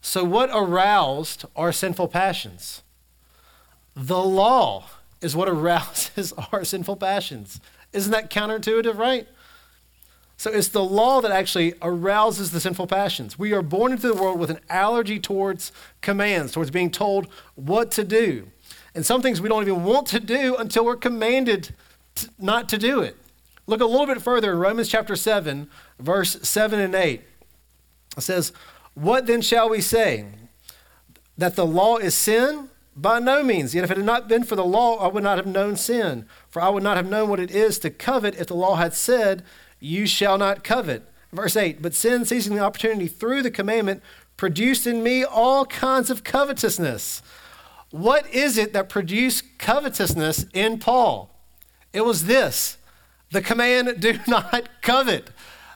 So, 0.00 0.24
what 0.24 0.48
aroused 0.50 1.44
our 1.54 1.70
sinful 1.70 2.08
passions? 2.08 2.82
The 3.94 4.24
law 4.24 4.86
is 5.20 5.36
what 5.36 5.48
arouses 5.50 6.32
our 6.50 6.64
sinful 6.64 6.96
passions. 6.96 7.60
Isn't 7.92 8.12
that 8.12 8.30
counterintuitive, 8.30 8.96
right? 8.96 9.28
So 10.38 10.52
it's 10.52 10.68
the 10.68 10.84
law 10.84 11.20
that 11.20 11.32
actually 11.32 11.74
arouses 11.82 12.52
the 12.52 12.60
sinful 12.60 12.86
passions. 12.86 13.36
We 13.36 13.52
are 13.52 13.60
born 13.60 13.90
into 13.90 14.06
the 14.06 14.14
world 14.14 14.38
with 14.38 14.50
an 14.50 14.60
allergy 14.70 15.18
towards 15.18 15.72
commands, 16.00 16.52
towards 16.52 16.70
being 16.70 16.92
told 16.92 17.26
what 17.56 17.90
to 17.92 18.04
do. 18.04 18.46
And 18.94 19.04
some 19.04 19.20
things 19.20 19.40
we 19.40 19.48
don't 19.48 19.62
even 19.62 19.82
want 19.82 20.06
to 20.08 20.20
do 20.20 20.54
until 20.54 20.84
we're 20.84 20.96
commanded 20.96 21.74
to, 22.14 22.30
not 22.38 22.68
to 22.68 22.78
do 22.78 23.00
it. 23.00 23.16
Look 23.66 23.80
a 23.80 23.84
little 23.84 24.06
bit 24.06 24.22
further 24.22 24.52
in 24.52 24.60
Romans 24.60 24.88
chapter 24.88 25.16
7, 25.16 25.68
verse 25.98 26.38
7 26.40 26.78
and 26.78 26.94
8. 26.94 27.20
It 28.16 28.20
says, 28.20 28.52
What 28.94 29.26
then 29.26 29.42
shall 29.42 29.68
we 29.68 29.80
say? 29.80 30.24
That 31.36 31.56
the 31.56 31.66
law 31.66 31.96
is 31.96 32.14
sin? 32.14 32.68
By 32.96 33.18
no 33.18 33.42
means. 33.42 33.74
Yet 33.74 33.84
if 33.84 33.90
it 33.90 33.96
had 33.96 34.06
not 34.06 34.28
been 34.28 34.44
for 34.44 34.56
the 34.56 34.64
law, 34.64 34.98
I 34.98 35.08
would 35.08 35.22
not 35.22 35.36
have 35.36 35.46
known 35.46 35.74
sin. 35.74 36.26
For 36.48 36.62
I 36.62 36.68
would 36.68 36.82
not 36.84 36.96
have 36.96 37.08
known 37.08 37.28
what 37.28 37.40
it 37.40 37.50
is 37.50 37.80
to 37.80 37.90
covet 37.90 38.36
if 38.36 38.46
the 38.46 38.54
law 38.54 38.76
had 38.76 38.94
said, 38.94 39.44
You 39.80 40.06
shall 40.06 40.38
not 40.38 40.64
covet. 40.64 41.08
Verse 41.32 41.56
8 41.56 41.82
But 41.82 41.94
sin, 41.94 42.24
seizing 42.24 42.56
the 42.56 42.62
opportunity 42.62 43.06
through 43.06 43.42
the 43.42 43.50
commandment, 43.50 44.02
produced 44.36 44.86
in 44.86 45.02
me 45.02 45.24
all 45.24 45.66
kinds 45.66 46.10
of 46.10 46.24
covetousness. 46.24 47.22
What 47.90 48.28
is 48.32 48.58
it 48.58 48.72
that 48.72 48.88
produced 48.88 49.58
covetousness 49.58 50.46
in 50.52 50.78
Paul? 50.78 51.34
It 51.92 52.02
was 52.02 52.24
this 52.24 52.78
the 53.30 53.42
command, 53.42 54.00
do 54.00 54.18
not 54.26 54.68
covet. 54.82 55.30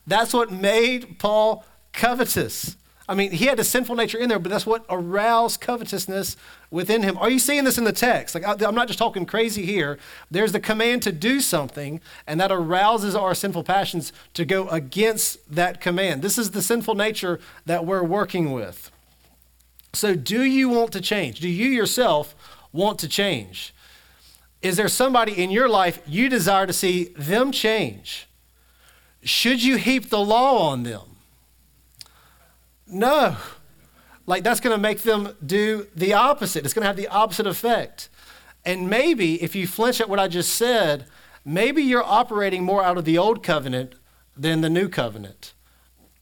That's 0.07 0.33
what 0.33 0.51
made 0.51 1.19
Paul 1.19 1.65
covetous. 1.93 2.77
I 3.09 3.15
mean, 3.15 3.33
he 3.33 3.47
had 3.47 3.59
a 3.59 3.65
sinful 3.65 3.97
nature 3.97 4.19
in 4.19 4.29
there, 4.29 4.39
but 4.39 4.51
that's 4.51 4.67
what 4.67 4.85
aroused 4.89 5.61
covetousness 5.61 6.37
within 6.71 7.03
him. 7.03 7.19
Are 7.19 7.29
you 7.29 7.41
seeing 7.41 7.65
this 7.65 7.77
in 7.77 7.85
the 7.85 7.93
text? 7.93 8.35
Like, 8.35 8.45
I'm 8.47 8.75
not 8.75 8.87
just 8.87 8.99
talking 8.99 9.27
crazy 9.27 9.67
here. 9.67 9.99
There's 10.31 10.53
the 10.53 10.61
command 10.61 11.03
to 11.03 11.13
do 11.13 11.41
something, 11.41 12.01
and 12.27 12.41
that 12.41 12.53
arouses 12.53 13.17
our 13.17 13.35
sinful 13.35 13.65
passions 13.65 14.13
to 14.35 14.45
go 14.45 14.69
against 14.69 15.39
that 15.53 15.81
command. 15.81 16.23
This 16.23 16.39
is 16.39 16.53
the 16.53 16.63
sinful 16.63 16.95
nature 16.95 17.41
that 17.67 17.85
we're 17.85 18.05
working 18.05 18.53
with. 18.53 18.91
So, 19.93 20.15
do 20.15 20.43
you 20.43 20.69
want 20.69 20.93
to 20.93 21.01
change? 21.01 21.41
Do 21.41 21.49
you 21.49 21.69
yourself 21.69 22.35
want 22.73 22.99
to 23.01 23.09
change? 23.09 23.75
Is 24.63 24.77
there 24.77 24.89
somebody 24.89 25.33
in 25.33 25.51
your 25.51 25.69
life 25.69 26.01
you 26.07 26.29
desire 26.29 26.67
to 26.67 26.73
see 26.73 27.07
them 27.17 27.51
change? 27.51 28.29
Should 29.25 29.63
you 29.63 29.77
heap 29.77 30.09
the 30.09 30.21
law 30.21 30.71
on 30.71 30.85
them? 30.85 31.12
No. 32.93 33.37
Like 34.27 34.45
that's 34.45 34.61
going 34.61 34.77
to 34.77 34.81
make 34.81 35.03
them 35.03 35.35
do 35.45 35.89
the 35.97 36.13
opposite. 36.13 36.65
It's 36.65 36.75
going 36.75 36.83
to 36.83 36.87
have 36.87 36.97
the 36.97 37.09
opposite 37.09 37.47
effect. 37.47 38.09
And 38.65 38.89
maybe 38.89 39.43
if 39.43 39.57
you 39.57 39.67
flinch 39.67 40.01
at 40.01 40.09
what 40.09 40.21
I 40.21 40.29
just 40.29 40.55
said, 40.55 41.07
maybe 41.45 41.83
you're 41.83 42.05
operating 42.05 42.63
more 42.63 42.85
out 42.85 42.99
of 42.99 43.05
the 43.05 43.19
old 43.19 43.43
covenant 43.43 43.95
than 44.37 44.61
the 44.61 44.71
new 44.71 44.89
covenant. 44.89 45.55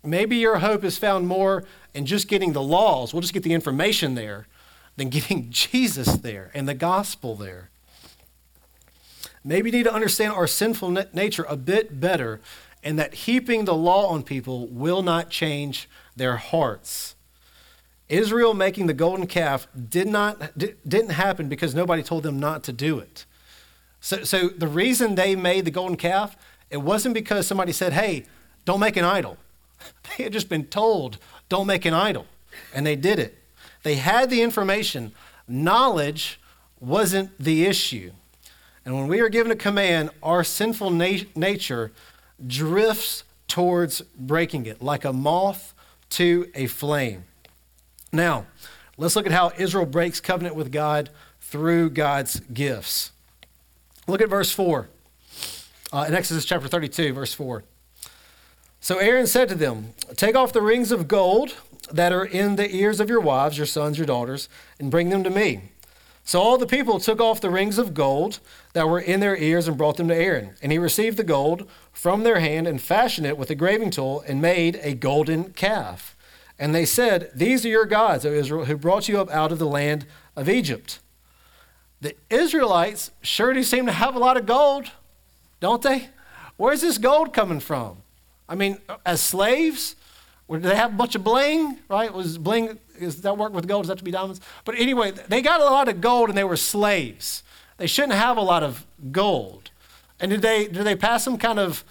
Maybe 0.02 0.36
your 0.36 0.60
hope 0.60 0.82
is 0.82 0.96
found 0.96 1.28
more 1.28 1.64
in 1.92 2.06
just 2.06 2.28
getting 2.28 2.52
the 2.52 2.62
laws. 2.62 3.12
We'll 3.12 3.20
just 3.20 3.34
get 3.34 3.42
the 3.42 3.52
information 3.52 4.14
there 4.14 4.46
than 4.96 5.08
getting 5.10 5.50
Jesus 5.50 6.14
there 6.14 6.50
and 6.54 6.66
the 6.68 6.74
gospel 6.74 7.34
there. 7.34 7.68
Maybe 9.42 9.70
you 9.70 9.76
need 9.76 9.84
to 9.84 9.92
understand 9.92 10.32
our 10.34 10.46
sinful 10.46 10.90
nature 11.12 11.46
a 11.48 11.56
bit 11.56 11.98
better 11.98 12.40
and 12.82 12.99
that 12.99 13.14
heaping 13.14 13.64
the 13.64 13.75
law 13.75 14.08
on 14.08 14.22
people 14.22 14.66
will 14.68 15.02
not 15.02 15.30
change 15.30 15.88
their 16.16 16.37
hearts. 16.37 17.14
Israel 18.08 18.54
making 18.54 18.87
the 18.87 18.94
golden 18.94 19.26
calf 19.26 19.68
did 19.88 20.08
not, 20.08 20.58
didn't 20.58 21.10
happen 21.10 21.49
because 21.49 21.75
nobody 21.75 22.02
told 22.02 22.25
them 22.25 22.40
not 22.40 22.64
to 22.64 22.72
do 22.72 22.99
it. 22.99 23.25
So, 24.00 24.25
so 24.25 24.49
the 24.49 24.66
reason 24.66 25.14
they 25.14 25.37
made 25.37 25.64
the 25.64 25.70
golden 25.70 25.96
calf, 25.96 26.37
it 26.70 26.78
wasn't 26.78 27.14
because 27.14 27.46
somebody 27.46 27.72
said, 27.72 27.92
hey, 27.92 28.25
don't 28.64 28.80
make 28.80 28.96
an 28.96 29.04
idol. 29.04 29.37
They 30.16 30.25
had 30.25 30.32
just 30.32 30.49
been 30.49 30.66
told, 30.66 31.18
don't 31.49 31.66
make 31.66 31.87
an 31.87 31.94
idol. 31.94 32.26
And 32.75 32.87
they 32.87 32.96
did 32.96 33.18
it. 33.18 33.38
They 33.82 33.94
had 33.94 34.28
the 34.28 34.42
information. 34.42 35.12
Knowledge 35.49 36.40
wasn't 36.80 37.30
the 37.38 37.64
issue. 37.64 38.12
And 38.84 38.94
when 38.94 39.08
we 39.08 39.20
are 39.20 39.28
given 39.28 39.52
a 39.52 39.56
command, 39.56 40.10
our 40.22 40.42
sinful 40.42 40.90
na- 40.90 41.25
nature 41.34 41.92
drifts 42.47 43.25
towards 43.49 44.00
breaking 44.16 44.66
it 44.66 44.80
like 44.82 45.04
a 45.04 45.12
moth 45.12 45.75
to 46.11 46.50
a 46.54 46.66
flame. 46.66 47.25
Now, 48.12 48.47
let's 48.97 49.16
look 49.16 49.26
at 49.26 49.32
how 49.32 49.52
Israel 49.59 49.87
breaks 49.87 50.20
covenant 50.20 50.54
with 50.54 50.73
God 50.73 51.11
through 51.40 51.90
God's 51.90 52.40
gifts. 52.52 53.12
Look 54.06 54.20
at 54.20 54.28
verse 54.28 54.50
4 54.52 54.88
uh, 55.92 56.04
in 56.09 56.14
Exodus 56.14 56.44
chapter 56.44 56.68
32, 56.68 57.12
verse 57.12 57.35
4. 57.35 57.64
So 58.80 58.99
Aaron 58.99 59.26
said 59.26 59.49
to 59.50 59.54
them, 59.54 59.94
Take 60.16 60.35
off 60.35 60.52
the 60.52 60.62
rings 60.62 60.90
of 60.90 61.06
gold 61.06 61.54
that 61.92 62.12
are 62.12 62.25
in 62.25 62.56
the 62.56 62.75
ears 62.75 63.00
of 63.00 63.11
your 63.11 63.20
wives, 63.20 63.59
your 63.59 63.66
sons, 63.66 63.99
your 63.99 64.06
daughters, 64.06 64.49
and 64.78 64.90
bring 64.90 65.11
them 65.11 65.23
to 65.25 65.30
me. 65.30 65.70
So 66.25 66.40
all 66.40 66.59
the 66.59 66.66
people 66.66 67.00
took 67.00 67.20
off 67.20 67.40
the 67.40 67.50
rings 67.50 67.78
of 67.78 67.92
gold 67.92 68.38
that 68.73 68.88
were 68.88 69.00
in 69.00 69.20
their 69.20 69.37
ears 69.37 69.66
and 69.66 69.76
brought 69.76 69.97
them 69.97 70.09
to 70.09 70.14
Aaron. 70.14 70.54
And 70.62 70.70
he 70.70 70.78
received 70.78 71.16
the 71.16 71.25
gold 71.25 71.68
from 72.00 72.23
their 72.23 72.40
hand 72.40 72.66
and 72.66 72.80
fashioned 72.80 73.26
it 73.26 73.37
with 73.37 73.50
a 73.50 73.54
graving 73.54 73.90
tool 73.90 74.25
and 74.26 74.40
made 74.40 74.80
a 74.83 74.95
golden 74.95 75.52
calf. 75.52 76.16
And 76.59 76.75
they 76.75 76.87
said, 76.87 77.30
These 77.35 77.66
are 77.66 77.69
your 77.69 77.85
gods, 77.85 78.25
O 78.25 78.33
Israel, 78.33 78.64
who 78.64 78.78
brought 78.78 79.07
you 79.07 79.21
up 79.21 79.28
out 79.28 79.52
of 79.52 79.59
the 79.59 79.66
land 79.66 80.07
of 80.35 80.49
Egypt. 80.49 80.99
The 82.00 82.16
Israelites 82.30 83.11
sure 83.21 83.52
do 83.52 83.62
seem 83.62 83.85
to 83.85 83.92
have 83.92 84.16
a 84.16 84.19
lot 84.19 84.38
of 84.38 84.47
gold, 84.47 84.90
don't 85.61 85.83
they? 85.83 86.09
Where's 86.57 86.80
this 86.80 86.97
gold 86.97 87.35
coming 87.35 87.61
from? 87.61 87.99
I 88.49 88.54
mean, 88.54 88.78
as 89.04 89.21
slaves, 89.21 89.95
did 90.50 90.62
they 90.62 90.76
have 90.76 90.95
a 90.95 90.97
bunch 90.97 91.14
of 91.14 91.23
bling, 91.23 91.80
right? 91.90 92.11
Was 92.14 92.38
bling, 92.38 92.78
is 92.99 93.21
that 93.21 93.37
work 93.37 93.52
with 93.52 93.69
gold? 93.69 93.83
Does 93.83 93.88
that 93.88 93.99
to 93.99 94.04
be 94.04 94.11
diamonds? 94.11 94.40
But 94.64 94.76
anyway, 94.76 95.11
they 95.28 95.42
got 95.42 95.61
a 95.61 95.64
lot 95.64 95.87
of 95.88 96.00
gold 96.00 96.30
and 96.30 96.38
they 96.38 96.45
were 96.45 96.57
slaves. 96.57 97.42
They 97.76 97.87
shouldn't 97.87 98.14
have 98.14 98.38
a 98.38 98.42
lot 98.42 98.62
of 98.62 98.87
gold. 99.12 99.71
And 100.20 100.30
did 100.30 100.42
they, 100.42 100.66
did 100.68 100.84
they 100.84 100.96
pass 100.96 101.24
some 101.24 101.38
kind 101.38 101.58
of 101.58 101.84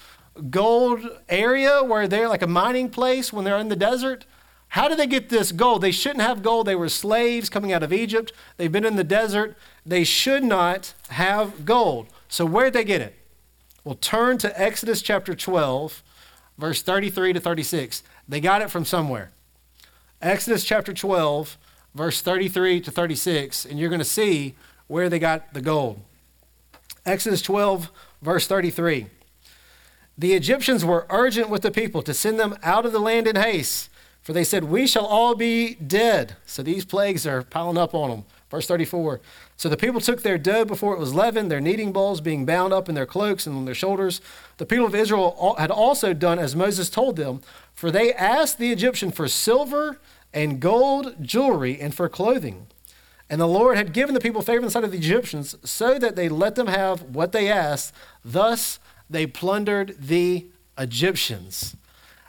gold 0.50 1.02
area 1.28 1.84
where 1.84 2.08
they're 2.08 2.30
like 2.30 2.42
a 2.42 2.48
mining 2.48 2.90
place 2.90 3.34
when 3.34 3.46
they're 3.46 3.58
in 3.58 3.70
the 3.70 3.76
desert? 3.76 4.26
How 4.70 4.88
did 4.88 5.00
they 5.00 5.08
get 5.08 5.30
this 5.30 5.52
gold? 5.52 5.82
They 5.82 5.92
shouldn't 5.92 6.22
have 6.22 6.44
gold. 6.44 6.68
They 6.68 6.76
were 6.76 6.90
slaves 6.90 7.50
coming 7.50 7.74
out 7.74 7.82
of 7.82 7.92
Egypt. 7.92 8.32
They've 8.58 8.72
been 8.72 8.86
in 8.86 8.96
the 8.96 9.04
desert. 9.04 9.58
They 9.84 10.04
should 10.04 10.44
not 10.44 10.94
have 11.10 11.66
gold. 11.66 12.08
So, 12.28 12.46
where'd 12.46 12.74
they 12.74 12.84
get 12.84 13.02
it? 13.02 13.16
Well, 13.84 13.96
turn 13.96 14.38
to 14.40 14.62
Exodus 14.62 15.02
chapter 15.02 15.34
12, 15.34 16.04
verse 16.60 16.84
33 16.84 17.34
to 17.34 17.40
36. 17.40 18.04
They 18.28 18.40
got 18.40 18.62
it 18.62 18.70
from 18.70 18.86
somewhere. 18.86 19.32
Exodus 20.22 20.64
chapter 20.64 20.94
12, 20.94 21.58
verse 21.96 22.22
33 22.22 22.82
to 22.82 22.92
36, 22.92 23.66
and 23.66 23.80
you're 23.80 23.90
going 23.90 24.00
to 24.00 24.06
see 24.06 24.54
where 24.88 25.10
they 25.10 25.18
got 25.18 25.54
the 25.54 25.62
gold. 25.62 26.02
Exodus 27.06 27.42
12, 27.42 27.90
verse 28.22 28.48
33. 28.48 29.08
The 30.18 30.34
Egyptians 30.34 30.84
were 30.84 31.08
urgent 31.10 31.50
with 31.50 31.62
the 31.62 31.72
people 31.72 32.02
to 32.02 32.14
send 32.14 32.40
them 32.40 32.58
out 32.62 32.86
of 32.86 32.92
the 32.92 33.00
land 33.00 33.28
in 33.28 33.36
haste 33.36 33.90
for 34.22 34.34
they 34.34 34.44
said, 34.44 34.66
We 34.66 34.86
shall 34.86 35.06
all 35.06 35.36
be 35.36 35.76
dead. 35.76 36.36
So 36.46 36.62
these 36.62 36.86
plagues 36.86 37.26
are 37.26 37.44
piling 37.44 37.78
up 37.78 37.96
on 37.96 38.10
them. 38.10 38.26
Verse 38.50 38.68
34. 38.68 39.22
So 39.58 39.70
the 39.70 39.78
people 39.78 40.02
took 40.02 40.22
their 40.22 40.38
dough 40.38 40.66
before 40.66 40.94
it 40.94 41.00
was 41.00 41.14
leavened, 41.14 41.50
their 41.50 41.62
kneading 41.62 41.92
bowls 41.92 42.22
being 42.22 42.46
bound 42.46 42.74
up 42.74 42.90
in 42.90 42.96
their 42.96 43.06
cloaks 43.06 43.46
and 43.46 43.56
on 43.56 43.66
their 43.66 43.76
shoulders. 43.76 44.22
The 44.58 44.66
people 44.66 44.86
of 44.86 44.96
Israel 44.96 45.56
had 45.58 45.72
also 45.72 46.14
done 46.14 46.40
as 46.40 46.56
Moses 46.56 46.90
told 46.90 47.16
them, 47.16 47.42
for 47.74 47.92
they 47.92 48.14
asked 48.14 48.58
the 48.58 48.72
Egyptian 48.72 49.12
for 49.12 49.28
silver 49.28 50.00
and 50.34 50.60
gold 50.60 51.16
jewelry 51.22 51.80
and 51.80 51.94
for 51.94 52.10
clothing. 52.10 52.68
And 53.30 53.40
the 53.40 53.48
Lord 53.48 53.78
had 53.78 53.94
given 53.94 54.16
the 54.16 54.20
people 54.20 54.42
favor 54.42 54.60
in 54.60 54.66
the 54.66 54.72
sight 54.72 54.84
of 54.84 54.92
the 54.92 54.98
Egyptians, 54.98 55.56
so 55.64 56.00
that 56.00 56.16
they 56.16 56.30
let 56.30 56.56
them 56.56 56.68
have 56.68 57.04
what 57.04 57.32
they 57.32 57.52
asked. 57.52 57.94
Thus 58.26 58.80
they 59.10 59.28
plundered 59.28 59.96
the 60.00 60.48
Egyptians. 60.78 61.76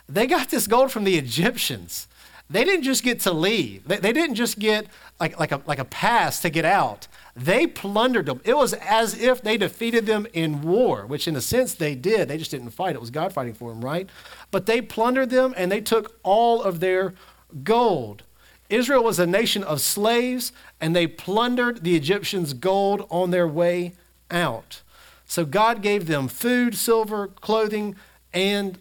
They 0.08 0.26
got 0.26 0.50
this 0.50 0.66
gold 0.66 0.92
from 0.92 1.04
the 1.04 1.16
Egyptians. 1.16 2.06
They 2.50 2.64
didn't 2.64 2.82
just 2.82 3.04
get 3.04 3.20
to 3.20 3.32
leave. 3.32 3.86
They, 3.86 3.98
they 3.98 4.12
didn't 4.12 4.34
just 4.34 4.58
get 4.58 4.88
like, 5.20 5.38
like, 5.38 5.52
a, 5.52 5.62
like 5.66 5.78
a 5.78 5.84
pass 5.84 6.40
to 6.40 6.50
get 6.50 6.64
out. 6.64 7.06
They 7.36 7.68
plundered 7.68 8.26
them. 8.26 8.40
It 8.44 8.56
was 8.56 8.72
as 8.72 9.18
if 9.18 9.40
they 9.40 9.56
defeated 9.56 10.04
them 10.04 10.26
in 10.32 10.62
war, 10.62 11.06
which 11.06 11.28
in 11.28 11.36
a 11.36 11.40
sense 11.40 11.74
they 11.74 11.94
did. 11.94 12.26
They 12.26 12.38
just 12.38 12.50
didn't 12.50 12.70
fight. 12.70 12.96
It 12.96 13.00
was 13.00 13.10
God 13.10 13.32
fighting 13.32 13.54
for 13.54 13.70
them, 13.70 13.84
right? 13.84 14.10
But 14.50 14.66
they 14.66 14.80
plundered 14.80 15.30
them 15.30 15.54
and 15.56 15.70
they 15.70 15.80
took 15.80 16.18
all 16.24 16.60
of 16.60 16.80
their 16.80 17.14
gold. 17.62 18.24
Israel 18.70 19.02
was 19.02 19.18
a 19.18 19.26
nation 19.26 19.62
of 19.64 19.80
slaves 19.80 20.52
and 20.80 20.94
they 20.94 21.06
plundered 21.06 21.82
the 21.82 21.96
Egyptians' 21.96 22.54
gold 22.54 23.06
on 23.10 23.30
their 23.30 23.46
way 23.46 23.94
out. 24.30 24.82
So 25.26 25.44
God 25.44 25.82
gave 25.82 26.06
them 26.06 26.28
food, 26.28 26.74
silver, 26.74 27.28
clothing, 27.28 27.96
and 28.32 28.78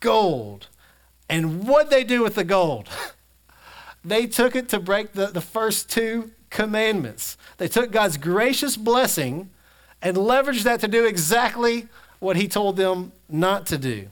gold. 0.00 0.68
And 1.28 1.66
what 1.66 1.90
they 1.90 2.04
do 2.04 2.22
with 2.22 2.36
the 2.36 2.44
gold? 2.44 2.88
they 4.04 4.26
took 4.26 4.54
it 4.54 4.68
to 4.70 4.78
break 4.78 5.12
the, 5.12 5.26
the 5.26 5.40
first 5.40 5.90
two 5.90 6.30
commandments. 6.50 7.36
They 7.58 7.68
took 7.68 7.90
God's 7.90 8.16
gracious 8.16 8.76
blessing 8.76 9.50
and 10.00 10.16
leveraged 10.16 10.62
that 10.62 10.80
to 10.80 10.88
do 10.88 11.06
exactly 11.06 11.88
what 12.20 12.36
he 12.36 12.46
told 12.46 12.76
them 12.76 13.12
not 13.28 13.66
to 13.66 13.78
do. 13.78 14.08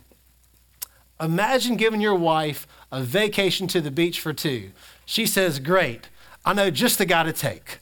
Imagine 1.20 1.76
giving 1.76 2.00
your 2.00 2.16
wife 2.16 2.66
a 2.90 3.02
vacation 3.02 3.68
to 3.68 3.80
the 3.80 3.90
beach 3.90 4.20
for 4.20 4.32
two. 4.32 4.72
She 5.12 5.26
says, 5.26 5.58
Great, 5.58 6.08
I 6.42 6.54
know 6.54 6.70
just 6.70 6.96
the 6.96 7.04
guy 7.04 7.22
to 7.22 7.34
take. 7.34 7.80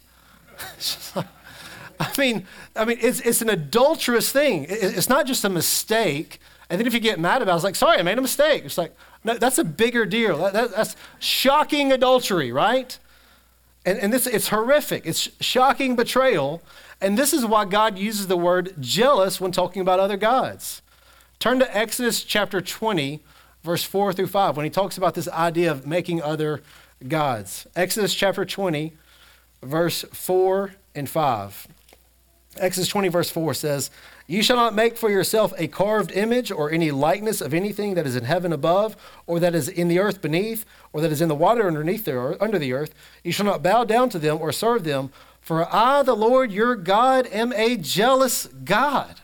I 2.01 2.11
mean, 2.19 2.45
I 2.75 2.85
mean, 2.85 2.99
it's, 3.01 3.21
it's 3.21 3.41
an 3.41 3.49
adulterous 3.49 4.33
thing. 4.33 4.67
It's 4.69 5.09
not 5.09 5.27
just 5.27 5.45
a 5.45 5.49
mistake. 5.49 6.41
And 6.69 6.81
then 6.81 6.89
if 6.89 6.93
you 6.93 6.99
get 6.99 7.21
mad 7.21 7.41
about 7.41 7.53
it, 7.53 7.55
it's 7.59 7.65
like, 7.65 7.77
sorry, 7.77 8.01
I 8.01 8.03
made 8.03 8.19
a 8.19 8.21
mistake. 8.21 8.65
It's 8.65 8.77
like, 8.77 8.97
no, 9.23 9.35
that's 9.35 9.59
a 9.59 9.65
bigger 9.65 10.05
deal. 10.07 10.39
That, 10.39 10.55
that, 10.55 10.71
that's 10.73 10.97
shocking 11.21 11.93
adultery, 11.93 12.51
right? 12.51 12.99
And, 13.87 13.97
and 14.01 14.13
this 14.13 14.27
it's 14.27 14.49
horrific. 14.49 15.07
It's 15.07 15.29
shocking 15.41 15.95
betrayal. 15.95 16.65
And 17.01 17.17
this 17.17 17.33
is 17.33 17.47
why 17.47 17.65
God 17.65 17.97
uses 17.97 18.27
the 18.27 18.37
word 18.37 18.75
jealous 18.81 19.41
when 19.41 19.53
talking 19.53 19.83
about 19.83 20.01
other 20.01 20.17
gods. 20.17 20.83
Turn 21.39 21.61
to 21.61 21.77
Exodus 21.77 22.25
chapter 22.25 22.61
20, 22.61 23.21
verse 23.63 23.85
4 23.85 24.15
through 24.15 24.27
5, 24.27 24.57
when 24.57 24.65
he 24.65 24.71
talks 24.71 24.99
about 24.99 25.15
this 25.15 25.29
idea 25.29 25.71
of 25.71 25.87
making 25.87 26.21
other 26.21 26.61
gods. 27.07 27.67
Exodus 27.75 28.15
chapter 28.15 28.45
20, 28.45 28.93
verse 29.63 30.05
4 30.13 30.75
and 30.95 31.09
5. 31.09 31.69
Exodus 32.59 32.89
20, 32.89 33.09
verse 33.09 33.31
4 33.31 33.55
says, 33.55 33.91
You 34.27 34.43
shall 34.43 34.57
not 34.57 34.75
make 34.75 34.97
for 34.97 35.09
yourself 35.09 35.53
a 35.57 35.69
carved 35.69 36.11
image 36.13 36.51
or 36.51 36.71
any 36.71 36.91
likeness 36.91 37.41
of 37.41 37.55
anything 37.55 37.95
that 37.95 38.07
is 38.07 38.17
in 38.17 38.25
heaven 38.25 38.53
above, 38.53 38.97
or 39.27 39.39
that 39.39 39.55
is 39.55 39.69
in 39.69 39.89
the 39.89 40.01
earth 40.01 40.21
beneath, 40.21 40.65
or 40.93 41.01
that 41.01 41.13
is 41.13 41.21
in 41.21 41.29
the 41.29 41.35
water 41.35 41.67
underneath 41.67 42.05
the 42.05 42.13
earth, 42.13 42.37
under 42.41 42.59
the 42.59 42.73
earth. 42.73 42.93
You 43.23 43.33
shall 43.33 43.47
not 43.47 43.63
bow 43.63 43.85
down 43.85 44.11
to 44.11 44.19
them 44.19 44.39
or 44.41 44.51
serve 44.53 44.85
them, 44.85 45.11
for 45.41 45.73
I, 45.73 46.03
the 46.03 46.17
Lord 46.17 46.51
your 46.51 46.75
God, 46.75 47.27
am 47.29 47.53
a 47.53 47.77
jealous 47.77 48.47
God. 48.47 49.21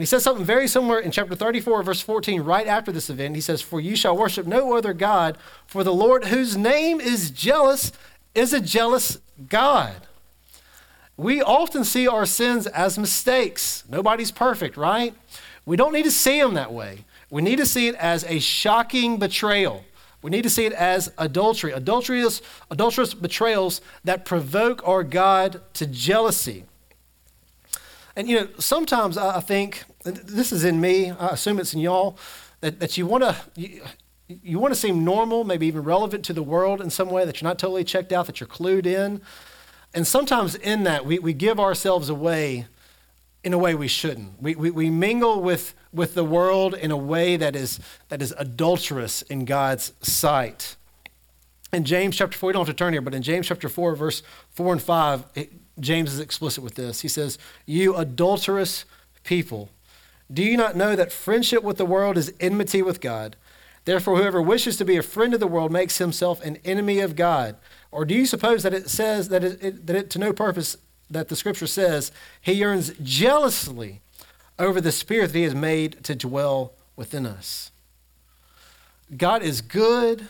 And 0.00 0.04
he 0.04 0.08
says 0.08 0.22
something 0.22 0.46
very 0.46 0.66
similar 0.66 0.98
in 0.98 1.10
chapter 1.10 1.34
34, 1.34 1.82
verse 1.82 2.00
14, 2.00 2.40
right 2.40 2.66
after 2.66 2.90
this 2.90 3.10
event. 3.10 3.34
He 3.34 3.42
says, 3.42 3.60
For 3.60 3.82
you 3.82 3.94
shall 3.94 4.16
worship 4.16 4.46
no 4.46 4.74
other 4.74 4.94
God, 4.94 5.36
for 5.66 5.84
the 5.84 5.92
Lord, 5.92 6.24
whose 6.24 6.56
name 6.56 7.02
is 7.02 7.30
jealous, 7.30 7.92
is 8.34 8.54
a 8.54 8.62
jealous 8.62 9.18
God. 9.50 9.94
We 11.18 11.42
often 11.42 11.84
see 11.84 12.08
our 12.08 12.24
sins 12.24 12.66
as 12.66 12.98
mistakes. 12.98 13.84
Nobody's 13.90 14.32
perfect, 14.32 14.78
right? 14.78 15.12
We 15.66 15.76
don't 15.76 15.92
need 15.92 16.06
to 16.06 16.10
see 16.10 16.40
them 16.40 16.54
that 16.54 16.72
way. 16.72 17.04
We 17.28 17.42
need 17.42 17.56
to 17.56 17.66
see 17.66 17.86
it 17.86 17.94
as 17.96 18.24
a 18.24 18.38
shocking 18.38 19.18
betrayal. 19.18 19.84
We 20.22 20.30
need 20.30 20.44
to 20.44 20.50
see 20.50 20.64
it 20.64 20.72
as 20.72 21.12
adultery. 21.18 21.72
Adulterous, 21.72 22.40
adulterous 22.70 23.12
betrayals 23.12 23.82
that 24.04 24.24
provoke 24.24 24.80
our 24.88 25.04
God 25.04 25.60
to 25.74 25.86
jealousy. 25.86 26.64
And 28.16 28.28
you 28.28 28.40
know, 28.40 28.48
sometimes 28.58 29.18
I 29.18 29.40
think 29.40 29.84
this 30.04 30.52
is 30.52 30.64
in 30.64 30.80
me. 30.80 31.10
I 31.10 31.28
assume 31.28 31.58
it's 31.58 31.74
in 31.74 31.80
y'all 31.80 32.18
that, 32.60 32.80
that 32.80 32.96
you 32.96 33.06
want 33.06 33.24
to 33.24 33.36
you, 33.54 33.82
you 34.28 34.58
want 34.58 34.72
to 34.72 34.78
seem 34.78 35.04
normal, 35.04 35.44
maybe 35.44 35.66
even 35.66 35.82
relevant 35.82 36.24
to 36.26 36.32
the 36.32 36.42
world 36.42 36.80
in 36.80 36.90
some 36.90 37.10
way. 37.10 37.24
That 37.24 37.40
you're 37.40 37.48
not 37.48 37.58
totally 37.58 37.84
checked 37.84 38.12
out. 38.12 38.26
That 38.26 38.40
you're 38.40 38.48
clued 38.48 38.86
in. 38.86 39.20
And 39.92 40.06
sometimes 40.06 40.54
in 40.54 40.84
that, 40.84 41.04
we, 41.04 41.18
we 41.18 41.32
give 41.32 41.58
ourselves 41.58 42.08
away 42.08 42.66
in 43.42 43.52
a 43.52 43.58
way 43.58 43.74
we 43.74 43.88
shouldn't. 43.88 44.40
We, 44.40 44.54
we, 44.54 44.70
we 44.70 44.90
mingle 44.90 45.40
with, 45.42 45.74
with 45.92 46.14
the 46.14 46.24
world 46.24 46.74
in 46.74 46.90
a 46.90 46.96
way 46.96 47.36
that 47.36 47.56
is, 47.56 47.80
that 48.08 48.20
is 48.20 48.34
adulterous 48.38 49.22
in 49.22 49.44
God's 49.46 49.92
sight. 50.00 50.76
In 51.72 51.84
James 51.84 52.16
chapter 52.16 52.36
4, 52.36 52.50
you 52.50 52.52
don't 52.52 52.66
have 52.66 52.74
to 52.74 52.78
turn 52.78 52.92
here, 52.92 53.00
but 53.00 53.14
in 53.14 53.22
James 53.22 53.46
chapter 53.46 53.68
4, 53.68 53.94
verse 53.94 54.22
4 54.50 54.72
and 54.74 54.82
5, 54.82 55.24
it, 55.34 55.52
James 55.80 56.12
is 56.12 56.20
explicit 56.20 56.62
with 56.62 56.74
this. 56.74 57.00
He 57.00 57.08
says, 57.08 57.38
You 57.64 57.96
adulterous 57.96 58.84
people, 59.24 59.70
do 60.32 60.42
you 60.42 60.56
not 60.56 60.76
know 60.76 60.94
that 60.94 61.12
friendship 61.12 61.62
with 61.62 61.76
the 61.76 61.86
world 61.86 62.16
is 62.16 62.32
enmity 62.38 62.82
with 62.82 63.00
God? 63.00 63.36
Therefore, 63.84 64.18
whoever 64.18 64.40
wishes 64.40 64.76
to 64.76 64.84
be 64.84 64.96
a 64.96 65.02
friend 65.02 65.34
of 65.34 65.40
the 65.40 65.46
world 65.46 65.72
makes 65.72 65.98
himself 65.98 66.44
an 66.44 66.58
enemy 66.64 67.00
of 67.00 67.16
God. 67.16 67.56
Or 67.90 68.04
do 68.04 68.14
you 68.14 68.26
suppose 68.26 68.62
that 68.62 68.74
it 68.74 68.88
says 68.88 69.28
that 69.30 69.42
it, 69.42 69.62
it, 69.62 69.86
that 69.86 69.96
it 69.96 70.10
to 70.10 70.18
no 70.18 70.32
purpose 70.32 70.76
that 71.10 71.28
the 71.28 71.36
scripture 71.36 71.66
says 71.66 72.12
he 72.40 72.52
yearns 72.52 72.92
jealously 73.02 74.00
over 74.58 74.80
the 74.80 74.92
spirit 74.92 75.32
that 75.32 75.38
he 75.38 75.44
has 75.44 75.54
made 75.54 76.04
to 76.04 76.14
dwell 76.14 76.72
within 76.94 77.26
us? 77.26 77.70
God 79.16 79.42
is 79.42 79.60
good 79.60 80.28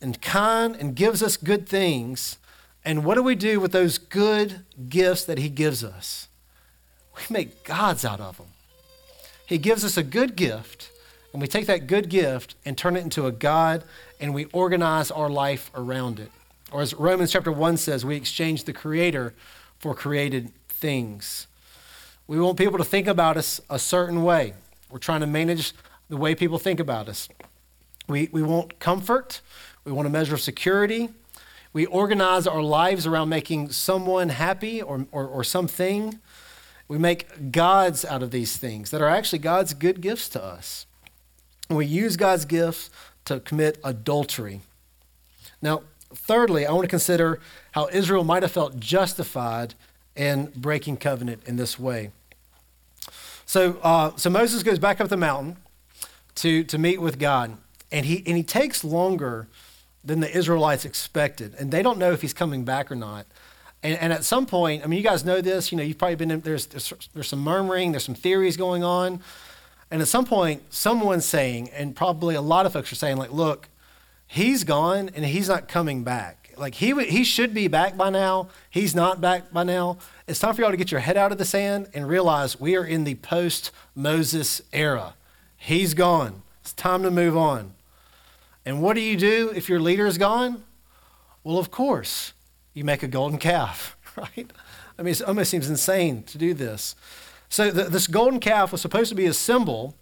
and 0.00 0.20
kind 0.20 0.76
and 0.76 0.94
gives 0.94 1.22
us 1.22 1.36
good 1.36 1.66
things. 1.66 2.36
And 2.84 3.04
what 3.04 3.14
do 3.14 3.22
we 3.22 3.36
do 3.36 3.60
with 3.60 3.72
those 3.72 3.96
good 3.96 4.66
gifts 4.88 5.24
that 5.24 5.38
he 5.38 5.48
gives 5.48 5.82
us? 5.82 6.28
We 7.16 7.22
make 7.30 7.64
gods 7.64 8.04
out 8.04 8.20
of 8.20 8.38
them. 8.38 8.48
He 9.46 9.58
gives 9.58 9.84
us 9.84 9.96
a 9.96 10.02
good 10.02 10.36
gift, 10.36 10.90
and 11.32 11.40
we 11.40 11.48
take 11.48 11.66
that 11.66 11.86
good 11.86 12.08
gift 12.08 12.54
and 12.64 12.76
turn 12.76 12.96
it 12.96 13.02
into 13.02 13.26
a 13.26 13.32
God, 13.32 13.84
and 14.20 14.34
we 14.34 14.46
organize 14.46 15.10
our 15.10 15.28
life 15.28 15.70
around 15.74 16.20
it. 16.20 16.30
Or 16.70 16.80
as 16.80 16.94
Romans 16.94 17.32
chapter 17.32 17.52
1 17.52 17.76
says, 17.76 18.04
we 18.04 18.16
exchange 18.16 18.64
the 18.64 18.72
Creator 18.72 19.34
for 19.78 19.94
created 19.94 20.52
things. 20.68 21.46
We 22.26 22.40
want 22.40 22.56
people 22.56 22.78
to 22.78 22.84
think 22.84 23.06
about 23.06 23.36
us 23.36 23.60
a 23.68 23.78
certain 23.78 24.22
way. 24.22 24.54
We're 24.90 24.98
trying 24.98 25.20
to 25.20 25.26
manage 25.26 25.74
the 26.08 26.16
way 26.16 26.34
people 26.34 26.58
think 26.58 26.80
about 26.80 27.08
us. 27.08 27.28
We, 28.08 28.28
we 28.32 28.42
want 28.42 28.78
comfort. 28.78 29.40
We 29.84 29.92
want 29.92 30.06
a 30.06 30.10
measure 30.10 30.34
of 30.34 30.40
security. 30.40 31.08
We 31.72 31.86
organize 31.86 32.46
our 32.46 32.62
lives 32.62 33.06
around 33.06 33.28
making 33.30 33.70
someone 33.70 34.28
happy 34.28 34.82
or, 34.82 35.06
or, 35.10 35.26
or 35.26 35.44
something. 35.44 36.20
We 36.92 36.98
make 36.98 37.50
gods 37.52 38.04
out 38.04 38.22
of 38.22 38.32
these 38.32 38.58
things 38.58 38.90
that 38.90 39.00
are 39.00 39.08
actually 39.08 39.38
God's 39.38 39.72
good 39.72 40.02
gifts 40.02 40.28
to 40.28 40.44
us. 40.44 40.84
And 41.70 41.78
we 41.78 41.86
use 41.86 42.18
God's 42.18 42.44
gifts 42.44 42.90
to 43.24 43.40
commit 43.40 43.78
adultery. 43.82 44.60
Now, 45.62 45.84
thirdly, 46.14 46.66
I 46.66 46.72
want 46.72 46.84
to 46.84 46.88
consider 46.88 47.40
how 47.70 47.88
Israel 47.90 48.24
might 48.24 48.42
have 48.42 48.52
felt 48.52 48.78
justified 48.78 49.72
in 50.14 50.52
breaking 50.54 50.98
covenant 50.98 51.44
in 51.46 51.56
this 51.56 51.78
way. 51.78 52.10
So, 53.46 53.78
uh, 53.82 54.14
so 54.16 54.28
Moses 54.28 54.62
goes 54.62 54.78
back 54.78 55.00
up 55.00 55.08
the 55.08 55.16
mountain 55.16 55.56
to, 56.34 56.62
to 56.64 56.76
meet 56.76 57.00
with 57.00 57.18
God, 57.18 57.56
and 57.90 58.04
he, 58.04 58.22
and 58.26 58.36
he 58.36 58.42
takes 58.42 58.84
longer 58.84 59.48
than 60.04 60.20
the 60.20 60.30
Israelites 60.30 60.84
expected, 60.84 61.54
and 61.58 61.70
they 61.70 61.82
don't 61.82 61.96
know 61.96 62.12
if 62.12 62.20
he's 62.20 62.34
coming 62.34 62.64
back 62.64 62.92
or 62.92 62.96
not. 62.96 63.24
And, 63.82 63.98
and 63.98 64.12
at 64.12 64.24
some 64.24 64.46
point, 64.46 64.84
I 64.84 64.86
mean, 64.86 64.98
you 64.98 65.04
guys 65.04 65.24
know 65.24 65.40
this, 65.40 65.72
you 65.72 65.78
know, 65.78 65.84
you've 65.84 65.98
probably 65.98 66.16
been 66.16 66.40
there's, 66.40 66.66
there's, 66.66 66.92
there's 67.14 67.28
some 67.28 67.40
murmuring, 67.40 67.92
there's 67.92 68.04
some 68.04 68.14
theories 68.14 68.56
going 68.56 68.84
on. 68.84 69.20
And 69.90 70.00
at 70.00 70.08
some 70.08 70.24
point, 70.24 70.62
someone's 70.72 71.26
saying, 71.26 71.68
and 71.70 71.94
probably 71.94 72.34
a 72.34 72.40
lot 72.40 72.64
of 72.64 72.72
folks 72.72 72.92
are 72.92 72.96
saying, 72.96 73.16
like, 73.16 73.32
look, 73.32 73.68
he's 74.26 74.64
gone 74.64 75.10
and 75.14 75.24
he's 75.24 75.48
not 75.48 75.68
coming 75.68 76.04
back. 76.04 76.54
Like 76.56 76.76
he, 76.76 76.94
he 77.04 77.24
should 77.24 77.52
be 77.54 77.68
back 77.68 77.96
by 77.96 78.10
now. 78.10 78.48
He's 78.70 78.94
not 78.94 79.20
back 79.20 79.52
by 79.52 79.64
now. 79.64 79.98
It's 80.26 80.38
time 80.38 80.54
for 80.54 80.62
y'all 80.62 80.70
to 80.70 80.76
get 80.76 80.90
your 80.90 81.00
head 81.00 81.16
out 81.16 81.32
of 81.32 81.38
the 81.38 81.44
sand 81.44 81.88
and 81.92 82.08
realize 82.08 82.60
we 82.60 82.76
are 82.76 82.84
in 82.84 83.04
the 83.04 83.16
post 83.16 83.70
Moses 83.94 84.62
era. 84.72 85.14
He's 85.56 85.94
gone. 85.94 86.42
It's 86.60 86.72
time 86.72 87.02
to 87.02 87.10
move 87.10 87.36
on. 87.36 87.74
And 88.64 88.80
what 88.80 88.94
do 88.94 89.00
you 89.00 89.16
do 89.16 89.52
if 89.54 89.68
your 89.68 89.80
leader 89.80 90.06
is 90.06 90.18
gone? 90.18 90.62
Well, 91.42 91.58
of 91.58 91.70
course, 91.70 92.32
you 92.74 92.84
make 92.84 93.02
a 93.02 93.08
golden 93.08 93.38
calf, 93.38 93.96
right? 94.16 94.50
I 94.98 95.02
mean, 95.02 95.12
it 95.12 95.22
almost 95.22 95.50
seems 95.50 95.68
insane 95.68 96.22
to 96.24 96.38
do 96.38 96.54
this. 96.54 96.94
So, 97.48 97.70
the, 97.70 97.84
this 97.84 98.06
golden 98.06 98.40
calf 98.40 98.72
was 98.72 98.80
supposed 98.80 99.10
to 99.10 99.14
be 99.14 99.26
a 99.26 99.34
symbol 99.34 99.94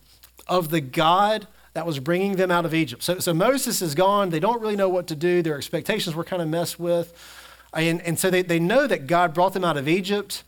of 0.47 0.71
the 0.71 0.81
God 0.81 1.49
that 1.73 1.87
was 1.87 1.99
bringing 2.01 2.37
them 2.37 2.51
out 2.51 2.65
of 2.65 2.75
Egypt. 2.75 3.03
So, 3.03 3.19
so 3.19 3.33
Moses 3.33 3.81
is 3.81 3.95
gone. 3.95 4.31
They 4.31 4.41
don't 4.41 4.61
really 4.61 4.77
know 4.77 4.89
what 4.89 5.07
to 5.09 5.15
do. 5.15 5.43
Their 5.43 5.57
expectations 5.57 6.17
were 6.17 6.25
kind 6.25 6.43
of 6.43 6.49
messed 6.49 6.81
with. 6.81 7.13
And, 7.73 8.03
and 8.03 8.19
so 8.19 8.31
they, 8.31 8.43
they 8.43 8.59
know 8.59 8.87
that 8.87 9.07
God 9.07 9.33
brought 9.33 9.53
them 9.53 9.65
out 9.65 9.77
of 9.77 9.87
Egypt, 9.89 10.43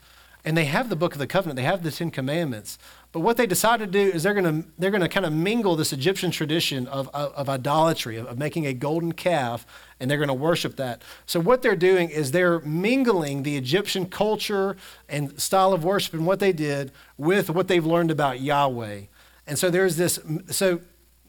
and 0.45 0.57
they 0.57 0.65
have 0.65 0.89
the 0.89 0.97
book 0.97 1.13
of 1.13 1.19
the 1.19 1.27
covenant, 1.27 1.57
they 1.57 1.63
have 1.63 1.83
the 1.83 1.91
Ten 1.91 2.11
Commandments. 2.11 2.79
But 3.13 3.21
what 3.21 3.37
they 3.37 3.47
decided 3.47 3.93
to 3.93 4.05
do 4.05 4.11
is 4.11 4.23
they're 4.23 4.35
going 4.35 4.63
to 4.63 4.69
they're 4.79 4.91
going 4.91 5.03
to 5.03 5.09
kind 5.09 5.27
of 5.27 5.33
mingle 5.33 5.77
this 5.77 5.93
Egyptian 5.93 6.31
tradition 6.31 6.87
of, 6.89 7.09
of, 7.15 7.33
of 7.35 7.49
idolatry, 7.49 8.17
of, 8.17 8.27
of, 8.27 8.39
making 8.39 8.67
a 8.67 8.73
golden 8.73 9.13
calf, 9.13 9.67
and 10.01 10.11
they're 10.11 10.19
going 10.19 10.29
to 10.29 10.35
worship 10.35 10.77
that. 10.77 11.03
So 11.27 11.39
what 11.39 11.63
they're 11.63 11.77
doing 11.77 12.09
is 12.11 12.33
they're 12.33 12.61
mingling 12.61 13.43
the 13.43 13.57
Egyptian 13.57 14.07
culture 14.07 14.77
and 15.09 15.41
style 15.41 15.73
of 15.73 15.85
worship 15.85 16.15
and 16.15 16.27
what 16.27 16.41
they 16.41 16.53
did 16.53 16.91
with 17.17 17.51
what 17.51 17.69
they've 17.69 17.85
learned 17.85 18.11
about 18.11 18.41
Yahweh. 18.41 19.03
And 19.47 19.59
so 19.59 19.71
there's 19.71 19.97
this. 19.97 20.19
So 20.51 20.81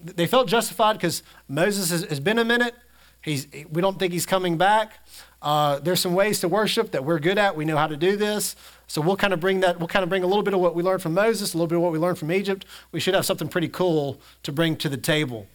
they 0.04 0.28
felt 0.28 0.47
justified 0.47 0.93
because 0.93 1.23
Moses 1.47 1.91
has, 1.91 2.04
has, 2.06 2.19
been 2.19 2.39
a 2.39 2.45
minute. 2.45 2.76
He's, 3.21 3.47
we 3.71 3.82
don't 3.82 3.97
think 3.97 4.12
he's 4.12 4.26
coming 4.26 4.58
back. 4.58 4.99
Uh, 5.41 5.80
there's 5.80 5.99
some 5.99 6.13
ways 6.13 6.39
to 6.41 6.47
worship 6.47 6.91
that 6.91 7.04
we're 7.04 7.19
good 7.19 7.38
at. 7.38 7.56
We 7.56 7.65
know 7.65 7.78
how 7.78 7.88
to 7.88 7.97
do 7.97 8.15
this. 8.15 8.56
So 8.93 9.01
we'll 9.01 9.17
kind 9.17 9.34
of 9.34 9.39
bring 9.39 9.62
that, 9.62 9.79
we'll 9.79 9.88
kind 9.88 10.03
of 10.03 10.10
bring 10.10 10.21
a 10.21 10.27
little 10.27 10.43
bit 10.43 10.53
of 10.53 10.60
what 10.60 10.75
we 10.75 10.84
learned 10.84 11.01
from 11.01 11.15
Moses, 11.15 11.56
a 11.56 11.58
little 11.58 11.65
bit 11.65 11.77
of 11.77 11.82
what 11.82 11.91
we 11.91 11.97
learned 11.97 12.19
from 12.19 12.32
Egypt. 12.32 12.63
We 12.91 12.99
should 12.99 13.15
have 13.15 13.25
something 13.25 13.47
pretty 13.47 13.67
cool 13.67 14.21
to 14.43 14.51
bring 14.51 14.75
to 14.75 14.88
the 14.88 14.97
table. 14.97 15.47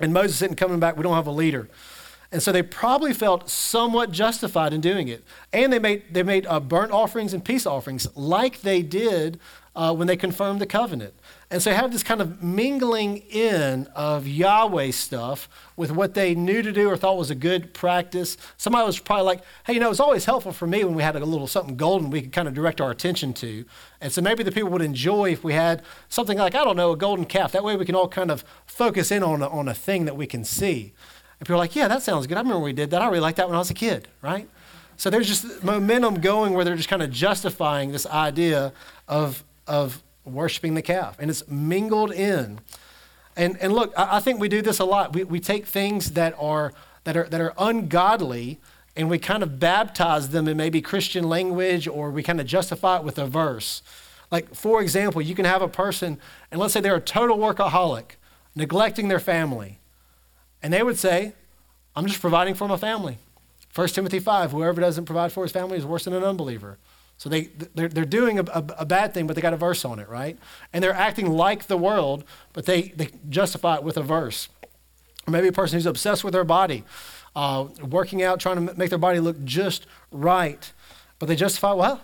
And 0.00 0.14
Moses 0.14 0.40
isn't 0.40 0.56
coming 0.56 0.80
back. 0.80 0.96
We 0.96 1.02
don't 1.02 1.12
have 1.12 1.26
a 1.26 1.32
leader. 1.32 1.68
And 2.32 2.42
so 2.42 2.50
they 2.50 2.62
probably 2.62 3.12
felt 3.12 3.50
somewhat 3.50 4.10
justified 4.10 4.72
in 4.72 4.80
doing 4.80 5.08
it. 5.08 5.22
And 5.52 5.70
they 5.70 5.78
made, 5.78 6.14
they 6.14 6.22
made 6.22 6.46
uh, 6.46 6.60
burnt 6.60 6.92
offerings 6.92 7.34
and 7.34 7.44
peace 7.44 7.66
offerings 7.66 8.08
like 8.16 8.62
they 8.62 8.80
did 8.80 9.38
uh, 9.76 9.94
when 9.94 10.06
they 10.06 10.16
confirmed 10.16 10.58
the 10.58 10.66
covenant. 10.66 11.12
And 11.52 11.62
so 11.62 11.68
they 11.68 11.76
have 11.76 11.92
this 11.92 12.02
kind 12.02 12.22
of 12.22 12.42
mingling 12.42 13.18
in 13.28 13.86
of 13.94 14.26
Yahweh 14.26 14.90
stuff 14.90 15.50
with 15.76 15.92
what 15.92 16.14
they 16.14 16.34
knew 16.34 16.62
to 16.62 16.72
do 16.72 16.88
or 16.88 16.96
thought 16.96 17.18
was 17.18 17.30
a 17.30 17.34
good 17.34 17.74
practice. 17.74 18.38
Somebody 18.56 18.86
was 18.86 18.98
probably 18.98 19.26
like, 19.26 19.42
hey, 19.66 19.74
you 19.74 19.80
know, 19.80 19.90
it's 19.90 20.00
always 20.00 20.24
helpful 20.24 20.52
for 20.52 20.66
me 20.66 20.82
when 20.82 20.94
we 20.94 21.02
had 21.02 21.14
a 21.14 21.22
little 21.22 21.46
something 21.46 21.76
golden 21.76 22.08
we 22.08 22.22
could 22.22 22.32
kind 22.32 22.48
of 22.48 22.54
direct 22.54 22.80
our 22.80 22.90
attention 22.90 23.34
to. 23.34 23.66
And 24.00 24.10
so 24.10 24.22
maybe 24.22 24.42
the 24.42 24.50
people 24.50 24.70
would 24.70 24.80
enjoy 24.80 25.30
if 25.30 25.44
we 25.44 25.52
had 25.52 25.82
something 26.08 26.38
like, 26.38 26.54
I 26.54 26.64
don't 26.64 26.74
know, 26.74 26.92
a 26.92 26.96
golden 26.96 27.26
calf. 27.26 27.52
That 27.52 27.62
way 27.62 27.76
we 27.76 27.84
can 27.84 27.94
all 27.94 28.08
kind 28.08 28.30
of 28.30 28.46
focus 28.64 29.10
in 29.10 29.22
on 29.22 29.42
a, 29.42 29.48
on 29.48 29.68
a 29.68 29.74
thing 29.74 30.06
that 30.06 30.16
we 30.16 30.26
can 30.26 30.44
see. 30.44 30.94
And 31.38 31.46
people 31.46 31.56
are 31.56 31.58
like, 31.58 31.76
yeah, 31.76 31.86
that 31.86 32.00
sounds 32.00 32.26
good. 32.26 32.38
I 32.38 32.40
remember 32.40 32.60
we 32.60 32.72
did 32.72 32.88
that. 32.92 33.02
I 33.02 33.08
really 33.08 33.20
liked 33.20 33.36
that 33.36 33.48
when 33.48 33.56
I 33.56 33.58
was 33.58 33.68
a 33.68 33.74
kid, 33.74 34.08
right? 34.22 34.48
So 34.96 35.10
there's 35.10 35.28
just 35.28 35.62
momentum 35.62 36.22
going 36.22 36.54
where 36.54 36.64
they're 36.64 36.76
just 36.76 36.88
kind 36.88 37.02
of 37.02 37.10
justifying 37.10 37.92
this 37.92 38.06
idea 38.06 38.72
of, 39.06 39.44
of 39.66 40.02
worshiping 40.24 40.74
the 40.74 40.82
calf, 40.82 41.16
and 41.18 41.30
it's 41.30 41.46
mingled 41.48 42.12
in. 42.12 42.60
And, 43.36 43.56
and 43.60 43.72
look, 43.72 43.92
I, 43.96 44.16
I 44.16 44.20
think 44.20 44.40
we 44.40 44.48
do 44.48 44.62
this 44.62 44.78
a 44.78 44.84
lot. 44.84 45.14
We, 45.14 45.24
we 45.24 45.40
take 45.40 45.66
things 45.66 46.12
that 46.12 46.34
are, 46.38 46.72
that, 47.04 47.16
are, 47.16 47.24
that 47.28 47.40
are 47.40 47.54
ungodly 47.58 48.60
and 48.96 49.08
we 49.08 49.18
kind 49.18 49.42
of 49.42 49.58
baptize 49.58 50.28
them 50.28 50.46
in 50.46 50.56
maybe 50.56 50.82
Christian 50.82 51.28
language 51.28 51.88
or 51.88 52.10
we 52.10 52.22
kind 52.22 52.40
of 52.40 52.46
justify 52.46 52.98
it 52.98 53.04
with 53.04 53.18
a 53.18 53.26
verse. 53.26 53.82
Like, 54.30 54.54
for 54.54 54.80
example, 54.82 55.22
you 55.22 55.34
can 55.34 55.44
have 55.44 55.62
a 55.62 55.68
person, 55.68 56.18
and 56.50 56.60
let's 56.60 56.72
say 56.72 56.80
they're 56.80 56.96
a 56.96 57.00
total 57.00 57.38
workaholic, 57.38 58.12
neglecting 58.54 59.08
their 59.08 59.20
family. 59.20 59.78
And 60.62 60.72
they 60.72 60.82
would 60.82 60.98
say, 60.98 61.34
I'm 61.94 62.06
just 62.06 62.20
providing 62.20 62.54
for 62.54 62.68
my 62.68 62.76
family. 62.76 63.18
1 63.74 63.88
Timothy 63.88 64.18
5, 64.18 64.50
whoever 64.50 64.80
doesn't 64.80 65.06
provide 65.06 65.32
for 65.32 65.42
his 65.42 65.52
family 65.52 65.78
is 65.78 65.86
worse 65.86 66.04
than 66.04 66.14
an 66.14 66.24
unbeliever. 66.24 66.78
So 67.18 67.28
they, 67.28 67.50
they're, 67.74 67.88
they're 67.88 68.04
doing 68.04 68.38
a, 68.38 68.42
a, 68.42 68.64
a, 68.78 68.84
bad 68.84 69.14
thing, 69.14 69.28
but 69.28 69.36
they 69.36 69.42
got 69.42 69.52
a 69.52 69.56
verse 69.56 69.84
on 69.84 70.00
it, 70.00 70.08
right? 70.08 70.36
And 70.72 70.82
they're 70.82 70.92
acting 70.92 71.30
like 71.30 71.68
the 71.68 71.76
world, 71.76 72.24
but 72.52 72.66
they, 72.66 72.82
they 72.96 73.10
justify 73.28 73.76
it 73.76 73.84
with 73.84 73.96
a 73.96 74.02
verse. 74.02 74.48
Or 75.26 75.30
maybe 75.30 75.46
a 75.46 75.52
person 75.52 75.76
who's 75.76 75.86
obsessed 75.86 76.24
with 76.24 76.32
their 76.32 76.44
body, 76.44 76.82
uh, 77.36 77.68
working 77.88 78.22
out, 78.22 78.40
trying 78.40 78.66
to 78.66 78.74
make 78.74 78.90
their 78.90 78.98
body 78.98 79.20
look 79.20 79.44
just 79.44 79.86
right. 80.10 80.72
But 81.20 81.26
they 81.26 81.36
justify, 81.36 81.72
well, 81.72 82.00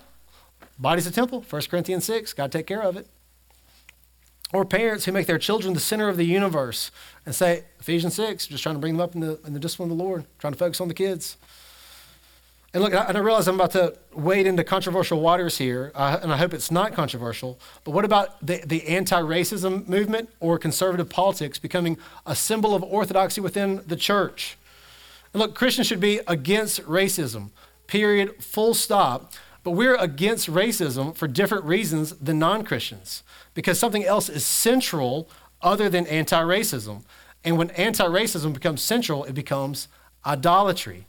body's 0.78 1.06
a 1.08 1.10
temple, 1.10 1.44
1 1.48 1.62
Corinthians 1.62 2.04
6, 2.04 2.32
got 2.34 2.52
to 2.52 2.58
take 2.58 2.68
care 2.68 2.82
of 2.82 2.96
it. 2.96 3.08
Or 4.52 4.64
parents 4.64 5.04
who 5.04 5.12
make 5.12 5.26
their 5.26 5.38
children 5.38 5.74
the 5.74 5.80
center 5.80 6.08
of 6.08 6.16
the 6.16 6.24
universe 6.24 6.90
and 7.26 7.34
say, 7.34 7.64
Ephesians 7.80 8.14
6, 8.14 8.46
just 8.46 8.62
trying 8.62 8.76
to 8.76 8.80
bring 8.80 8.94
them 8.94 9.00
up 9.00 9.14
in 9.14 9.20
the, 9.20 9.38
in 9.44 9.52
the 9.52 9.60
discipline 9.60 9.90
of 9.90 9.98
the 9.98 10.02
Lord, 10.02 10.24
trying 10.38 10.52
to 10.54 10.58
focus 10.58 10.80
on 10.80 10.88
the 10.88 10.94
kids. 10.94 11.36
And 12.74 12.82
look, 12.82 12.92
and 12.92 13.16
I 13.16 13.20
realize 13.20 13.48
I'm 13.48 13.54
about 13.54 13.70
to 13.72 13.96
wade 14.12 14.46
into 14.46 14.62
controversial 14.62 15.20
waters 15.20 15.56
here, 15.56 15.90
uh, 15.94 16.18
and 16.22 16.30
I 16.30 16.36
hope 16.36 16.52
it's 16.52 16.70
not 16.70 16.92
controversial. 16.92 17.58
But 17.82 17.92
what 17.92 18.04
about 18.04 18.44
the, 18.46 18.62
the 18.64 18.86
anti 18.88 19.20
racism 19.20 19.88
movement 19.88 20.28
or 20.38 20.58
conservative 20.58 21.08
politics 21.08 21.58
becoming 21.58 21.96
a 22.26 22.36
symbol 22.36 22.74
of 22.74 22.82
orthodoxy 22.82 23.40
within 23.40 23.82
the 23.86 23.96
church? 23.96 24.58
And 25.32 25.40
look, 25.40 25.54
Christians 25.54 25.86
should 25.86 26.00
be 26.00 26.20
against 26.26 26.82
racism, 26.84 27.50
period, 27.86 28.42
full 28.42 28.74
stop. 28.74 29.32
But 29.64 29.72
we're 29.72 29.96
against 29.96 30.48
racism 30.50 31.16
for 31.16 31.26
different 31.26 31.64
reasons 31.64 32.12
than 32.16 32.38
non 32.38 32.64
Christians, 32.64 33.22
because 33.54 33.78
something 33.78 34.04
else 34.04 34.28
is 34.28 34.44
central 34.44 35.28
other 35.62 35.88
than 35.88 36.06
anti 36.06 36.40
racism. 36.40 37.04
And 37.44 37.56
when 37.56 37.70
anti 37.70 38.04
racism 38.04 38.52
becomes 38.52 38.82
central, 38.82 39.24
it 39.24 39.34
becomes 39.34 39.88
idolatry. 40.24 41.07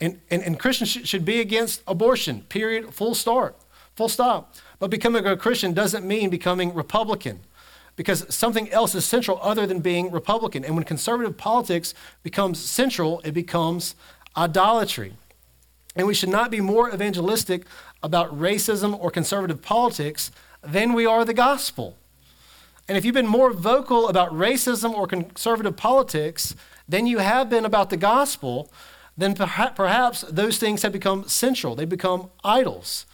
And, 0.00 0.20
and, 0.30 0.42
and 0.42 0.58
Christians 0.58 0.90
sh- 0.90 1.06
should 1.08 1.24
be 1.24 1.40
against 1.40 1.82
abortion, 1.86 2.42
period, 2.48 2.94
full 2.94 3.14
start, 3.14 3.56
full 3.96 4.08
stop. 4.08 4.54
But 4.78 4.90
becoming 4.90 5.26
a 5.26 5.36
Christian 5.36 5.74
doesn't 5.74 6.06
mean 6.06 6.30
becoming 6.30 6.72
Republican 6.72 7.40
because 7.96 8.24
something 8.34 8.70
else 8.70 8.94
is 8.94 9.04
central 9.04 9.38
other 9.42 9.66
than 9.66 9.80
being 9.80 10.10
Republican. 10.10 10.64
And 10.64 10.74
when 10.74 10.84
conservative 10.84 11.36
politics 11.36 11.92
becomes 12.22 12.58
central, 12.58 13.20
it 13.24 13.32
becomes 13.32 13.94
idolatry. 14.36 15.14
And 15.94 16.06
we 16.06 16.14
should 16.14 16.28
not 16.30 16.50
be 16.50 16.60
more 16.60 16.92
evangelistic 16.94 17.66
about 18.02 18.38
racism 18.38 18.98
or 18.98 19.10
conservative 19.10 19.60
politics 19.60 20.30
than 20.62 20.94
we 20.94 21.04
are 21.04 21.24
the 21.24 21.34
gospel. 21.34 21.96
And 22.88 22.96
if 22.96 23.04
you've 23.04 23.14
been 23.14 23.26
more 23.26 23.52
vocal 23.52 24.08
about 24.08 24.30
racism 24.32 24.92
or 24.92 25.06
conservative 25.06 25.76
politics 25.76 26.56
than 26.88 27.06
you 27.06 27.18
have 27.18 27.50
been 27.50 27.64
about 27.64 27.90
the 27.90 27.96
gospel, 27.96 28.72
then 29.16 29.34
perhaps 29.34 30.22
those 30.22 30.58
things 30.58 30.82
have 30.82 30.92
become 30.92 31.28
central. 31.28 31.74
They 31.74 31.84
become 31.84 32.30
idols, 32.42 33.06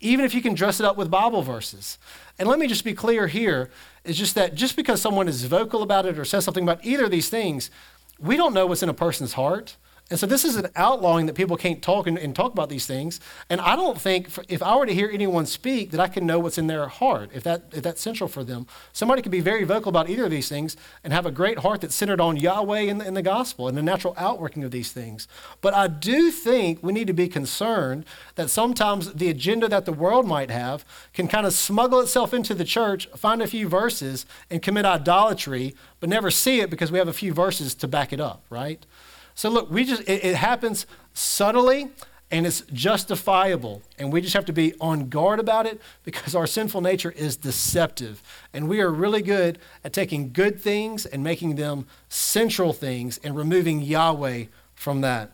even 0.00 0.24
if 0.24 0.34
you 0.34 0.42
can 0.42 0.54
dress 0.54 0.80
it 0.80 0.86
up 0.86 0.96
with 0.96 1.10
Bible 1.10 1.42
verses. 1.42 1.98
And 2.38 2.48
let 2.48 2.58
me 2.58 2.66
just 2.66 2.84
be 2.84 2.94
clear 2.94 3.26
here 3.26 3.70
is 4.04 4.16
just 4.16 4.34
that 4.36 4.54
just 4.54 4.76
because 4.76 5.02
someone 5.02 5.26
is 5.28 5.44
vocal 5.44 5.82
about 5.82 6.06
it 6.06 6.18
or 6.18 6.24
says 6.24 6.44
something 6.44 6.62
about 6.62 6.84
either 6.84 7.06
of 7.06 7.10
these 7.10 7.28
things, 7.28 7.70
we 8.18 8.36
don't 8.36 8.54
know 8.54 8.66
what's 8.66 8.82
in 8.82 8.88
a 8.88 8.94
person's 8.94 9.32
heart. 9.32 9.76
And 10.10 10.18
so 10.18 10.24
this 10.24 10.44
is 10.44 10.56
an 10.56 10.68
outlawing 10.74 11.26
that 11.26 11.34
people 11.34 11.58
can't 11.58 11.82
talk 11.82 12.06
and, 12.06 12.16
and, 12.16 12.34
talk 12.34 12.52
about 12.52 12.70
these 12.70 12.86
things. 12.86 13.20
And 13.50 13.60
I 13.60 13.76
don't 13.76 14.00
think 14.00 14.30
if 14.48 14.62
I 14.62 14.74
were 14.74 14.86
to 14.86 14.94
hear 14.94 15.10
anyone 15.12 15.44
speak 15.44 15.90
that 15.90 16.00
I 16.00 16.08
can 16.08 16.24
know 16.24 16.38
what's 16.38 16.56
in 16.56 16.66
their 16.66 16.88
heart, 16.88 17.30
if, 17.34 17.42
that, 17.42 17.64
if 17.72 17.82
that's 17.82 18.00
central 18.00 18.26
for 18.26 18.42
them. 18.42 18.66
Somebody 18.92 19.20
can 19.20 19.30
be 19.30 19.40
very 19.40 19.64
vocal 19.64 19.90
about 19.90 20.08
either 20.08 20.24
of 20.24 20.30
these 20.30 20.48
things 20.48 20.78
and 21.04 21.12
have 21.12 21.26
a 21.26 21.30
great 21.30 21.58
heart 21.58 21.82
that's 21.82 21.94
centered 21.94 22.22
on 22.22 22.38
Yahweh 22.38 22.80
and 22.80 23.00
the, 23.02 23.10
the 23.10 23.22
gospel 23.22 23.68
and 23.68 23.76
the 23.76 23.82
natural 23.82 24.14
outworking 24.16 24.64
of 24.64 24.70
these 24.70 24.92
things. 24.92 25.28
But 25.60 25.74
I 25.74 25.88
do 25.88 26.30
think 26.30 26.82
we 26.82 26.92
need 26.94 27.06
to 27.08 27.12
be 27.12 27.28
concerned 27.28 28.06
that 28.36 28.48
sometimes 28.48 29.12
the 29.12 29.28
agenda 29.28 29.68
that 29.68 29.84
the 29.84 29.92
world 29.92 30.26
might 30.26 30.50
have 30.50 30.86
can 31.12 31.28
kind 31.28 31.46
of 31.46 31.52
smuggle 31.52 32.00
itself 32.00 32.32
into 32.32 32.54
the 32.54 32.64
church, 32.64 33.08
find 33.14 33.42
a 33.42 33.46
few 33.46 33.68
verses, 33.68 34.24
and 34.48 34.62
commit 34.62 34.86
idolatry, 34.86 35.74
but 36.00 36.08
never 36.08 36.30
see 36.30 36.60
it 36.60 36.70
because 36.70 36.90
we 36.90 36.98
have 36.98 37.08
a 37.08 37.12
few 37.12 37.34
verses 37.34 37.74
to 37.74 37.86
back 37.86 38.12
it 38.12 38.20
up, 38.20 38.44
right? 38.48 38.86
So 39.38 39.48
look, 39.50 39.70
we 39.70 39.84
just 39.84 40.02
it, 40.02 40.24
it 40.24 40.34
happens 40.34 40.84
subtly 41.14 41.90
and 42.28 42.44
it's 42.44 42.62
justifiable. 42.72 43.82
And 43.96 44.12
we 44.12 44.20
just 44.20 44.34
have 44.34 44.46
to 44.46 44.52
be 44.52 44.74
on 44.80 45.08
guard 45.10 45.38
about 45.38 45.64
it 45.64 45.80
because 46.02 46.34
our 46.34 46.44
sinful 46.44 46.80
nature 46.80 47.12
is 47.12 47.36
deceptive. 47.36 48.20
And 48.52 48.68
we 48.68 48.80
are 48.80 48.90
really 48.90 49.22
good 49.22 49.60
at 49.84 49.92
taking 49.92 50.32
good 50.32 50.60
things 50.60 51.06
and 51.06 51.22
making 51.22 51.54
them 51.54 51.86
central 52.08 52.72
things 52.72 53.20
and 53.22 53.36
removing 53.36 53.80
Yahweh 53.80 54.46
from 54.74 55.02
that. 55.02 55.30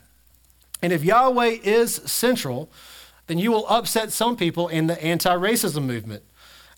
And 0.82 0.92
if 0.92 1.02
Yahweh 1.02 1.60
is 1.64 1.94
central, 1.94 2.70
then 3.26 3.38
you 3.38 3.50
will 3.50 3.66
upset 3.68 4.12
some 4.12 4.36
people 4.36 4.68
in 4.68 4.86
the 4.86 5.02
anti 5.02 5.34
racism 5.34 5.84
movement. 5.84 6.24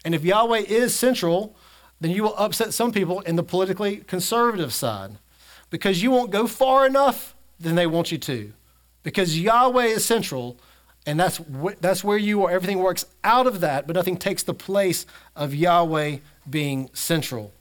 And 0.05 0.15
if 0.15 0.25
Yahweh 0.25 0.61
is 0.69 0.95
central, 0.95 1.57
then 2.01 2.13
you 2.13 2.23
will 2.23 2.37
upset 2.37 2.73
some 2.73 2.93
people 2.93 3.19
in 3.23 3.35
the 3.35 3.43
politically 3.43 3.97
conservative 3.97 4.73
side 4.73 5.19
because 5.71 6.03
you 6.03 6.11
won't 6.11 6.31
go 6.31 6.47
far 6.47 6.87
enough 6.87 7.35
than 7.59 7.75
they 7.75 7.87
want 7.87 8.13
you 8.13 8.19
to. 8.19 8.53
Because 9.03 9.39
Yahweh 9.39 9.85
is 9.85 10.05
central, 10.05 10.59
and 11.07 11.19
that's, 11.19 11.39
wh- 11.39 11.79
that's 11.81 12.03
where 12.03 12.19
you 12.19 12.45
are. 12.45 12.51
Everything 12.51 12.79
works 12.79 13.07
out 13.23 13.47
of 13.47 13.61
that, 13.61 13.87
but 13.87 13.97
nothing 13.97 14.17
takes 14.17 14.43
the 14.43 14.55
place 14.55 15.07
of 15.35 15.55
Yahweh 15.55 16.19
being 16.49 16.91
central. 16.93 17.53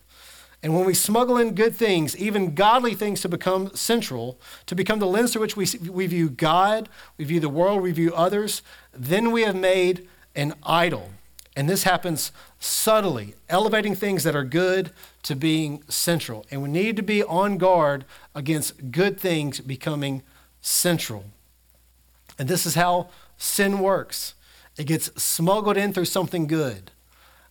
And 0.64 0.74
when 0.74 0.86
we 0.86 0.96
smuggle 0.96 1.38
in 1.38 1.54
good 1.54 1.76
things, 1.76 2.18
even 2.18 2.56
godly 2.56 2.96
things 2.96 3.22
to 3.22 3.30
become 3.30 3.70
central, 3.76 4.40
to 4.66 4.74
become 4.74 4.98
the 4.98 5.06
lens 5.06 5.32
through 5.34 5.44
which 5.44 5.56
we, 5.56 5.68
we 5.88 6.08
view 6.08 6.28
God, 6.28 6.90
we 7.18 7.26
view 7.26 7.40
the 7.40 7.50
world, 7.50 7.84
we 7.84 7.92
view 7.92 8.12
others, 8.16 8.64
then 8.92 9.32
we 9.32 9.44
have 9.44 9.56
made 9.56 10.08
an 10.36 10.56
idol. 10.64 11.12
And 11.56 11.70
this 11.70 11.84
happens 11.84 12.32
subtly, 12.60 13.36
elevating 13.48 13.96
things 13.96 14.24
that 14.24 14.36
are 14.36 14.44
good 14.44 14.92
to 15.24 15.36
being 15.36 15.84
central. 15.88 16.46
And 16.52 16.62
we 16.62 16.70
need 16.70 16.98
to 16.98 17.02
be 17.02 17.24
on 17.24 17.58
guard 17.58 18.06
against 18.34 18.92
good 18.92 19.20
things 19.20 19.62
becoming 19.62 20.22
central. 20.60 21.26
And 22.38 22.50
this 22.50 22.66
is 22.66 22.76
how 22.76 23.10
sin 23.38 23.80
works 23.80 24.34
it 24.78 24.88
gets 24.88 25.10
smuggled 25.22 25.78
in 25.78 25.94
through 25.94 26.06
something 26.06 26.48
good. 26.48 26.92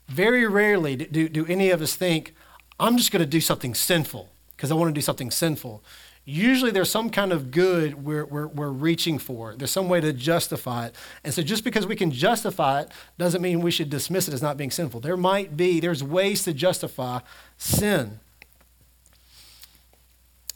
Very 0.08 0.46
rarely 0.46 0.96
do, 0.96 1.28
do 1.28 1.46
any 1.46 1.70
of 1.70 1.80
us 1.80 1.96
think, 1.96 2.34
I'm 2.78 2.98
just 2.98 3.10
going 3.10 3.20
to 3.20 3.26
do 3.26 3.40
something 3.40 3.74
sinful 3.74 4.28
because 4.56 4.70
I 4.70 4.74
want 4.74 4.90
to 4.90 4.94
do 4.94 5.00
something 5.00 5.30
sinful 5.30 5.82
usually 6.24 6.70
there's 6.70 6.90
some 6.90 7.10
kind 7.10 7.32
of 7.32 7.50
good 7.50 8.04
we're, 8.04 8.24
we're, 8.24 8.46
we're 8.46 8.70
reaching 8.70 9.18
for. 9.18 9.54
There's 9.56 9.70
some 9.70 9.88
way 9.88 10.00
to 10.00 10.12
justify 10.12 10.86
it. 10.86 10.94
And 11.22 11.34
so 11.34 11.42
just 11.42 11.64
because 11.64 11.86
we 11.86 11.96
can 11.96 12.10
justify 12.10 12.82
it 12.82 12.90
doesn't 13.18 13.42
mean 13.42 13.60
we 13.60 13.70
should 13.70 13.90
dismiss 13.90 14.28
it 14.28 14.34
as 14.34 14.42
not 14.42 14.56
being 14.56 14.70
sinful. 14.70 15.00
There 15.00 15.16
might 15.16 15.56
be, 15.56 15.80
there's 15.80 16.02
ways 16.02 16.42
to 16.44 16.54
justify 16.54 17.20
sin. 17.58 18.20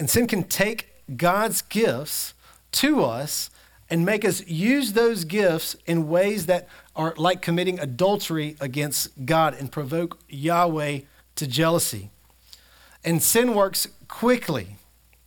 And 0.01 0.09
sin 0.09 0.27
can 0.27 0.45
take 0.45 0.89
God's 1.17 1.63
gifts 1.63 2.35
to 2.73 3.05
us 3.05 3.51
and 3.91 4.05
make 4.05 4.25
us 4.25 4.47
use 4.47 4.93
those 4.93 5.25
gifts 5.25 5.77
in 5.87 6.09
ways 6.09 6.47
that 6.47 6.69
are 6.95 7.15
like 7.17 7.43
committing 7.43 7.79
adultery 7.79 8.57
against 8.61 9.27
God 9.27 9.55
and 9.55 9.73
provoke 9.73 10.19
Yahweh 10.29 11.01
to 11.37 11.47
jealousy. 11.47 12.11
And 13.05 13.23
sin 13.23 13.55
works 13.55 13.89
quickly. 14.09 14.78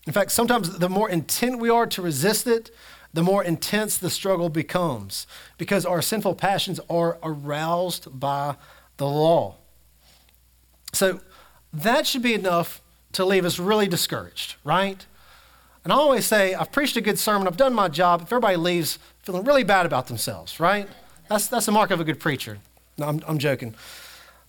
In 0.08 0.14
fact, 0.14 0.32
sometimes 0.32 0.78
the 0.80 0.90
more 0.90 1.10
intent 1.10 1.60
we 1.60 1.70
are 1.70 1.86
to 1.88 2.02
resist 2.02 2.48
it, 2.48 2.72
the 3.14 3.24
more 3.24 3.44
intense 3.44 3.98
the 3.98 4.10
struggle 4.10 4.50
becomes 4.50 5.28
because 5.58 5.86
our 5.86 6.02
sinful 6.02 6.36
passions 6.36 6.80
are 6.90 7.18
aroused 7.22 8.20
by 8.20 8.56
the 8.98 9.08
law. 9.08 9.56
So 10.94 11.20
that 11.74 12.08
should 12.08 12.22
be 12.22 12.34
enough 12.34 12.82
to 13.14 13.26
leave 13.26 13.46
us 13.46 13.60
really 13.60 13.88
discouraged, 13.88 14.56
right? 14.64 15.06
And 15.84 15.92
I 15.92 15.96
always 15.96 16.26
say, 16.26 16.54
I've 16.54 16.72
preached 16.72 16.96
a 16.96 17.02
good 17.02 17.20
sermon, 17.20 17.48
I've 17.48 17.58
done 17.58 17.74
my 17.74 17.88
job. 17.88 18.22
If 18.22 18.28
everybody 18.28 18.56
leaves 18.56 19.00
feeling 19.24 19.44
really 19.44 19.64
bad 19.64 19.86
about 19.86 20.08
themselves, 20.08 20.60
right? 20.60 20.88
That's, 21.28 21.48
that's 21.48 21.68
a 21.68 21.72
mark 21.72 21.92
of 21.92 22.00
a 22.00 22.04
good 22.04 22.20
preacher. 22.20 22.60
No, 22.98 23.08
I'm, 23.08 23.22
I'm 23.28 23.38
joking. 23.38 23.76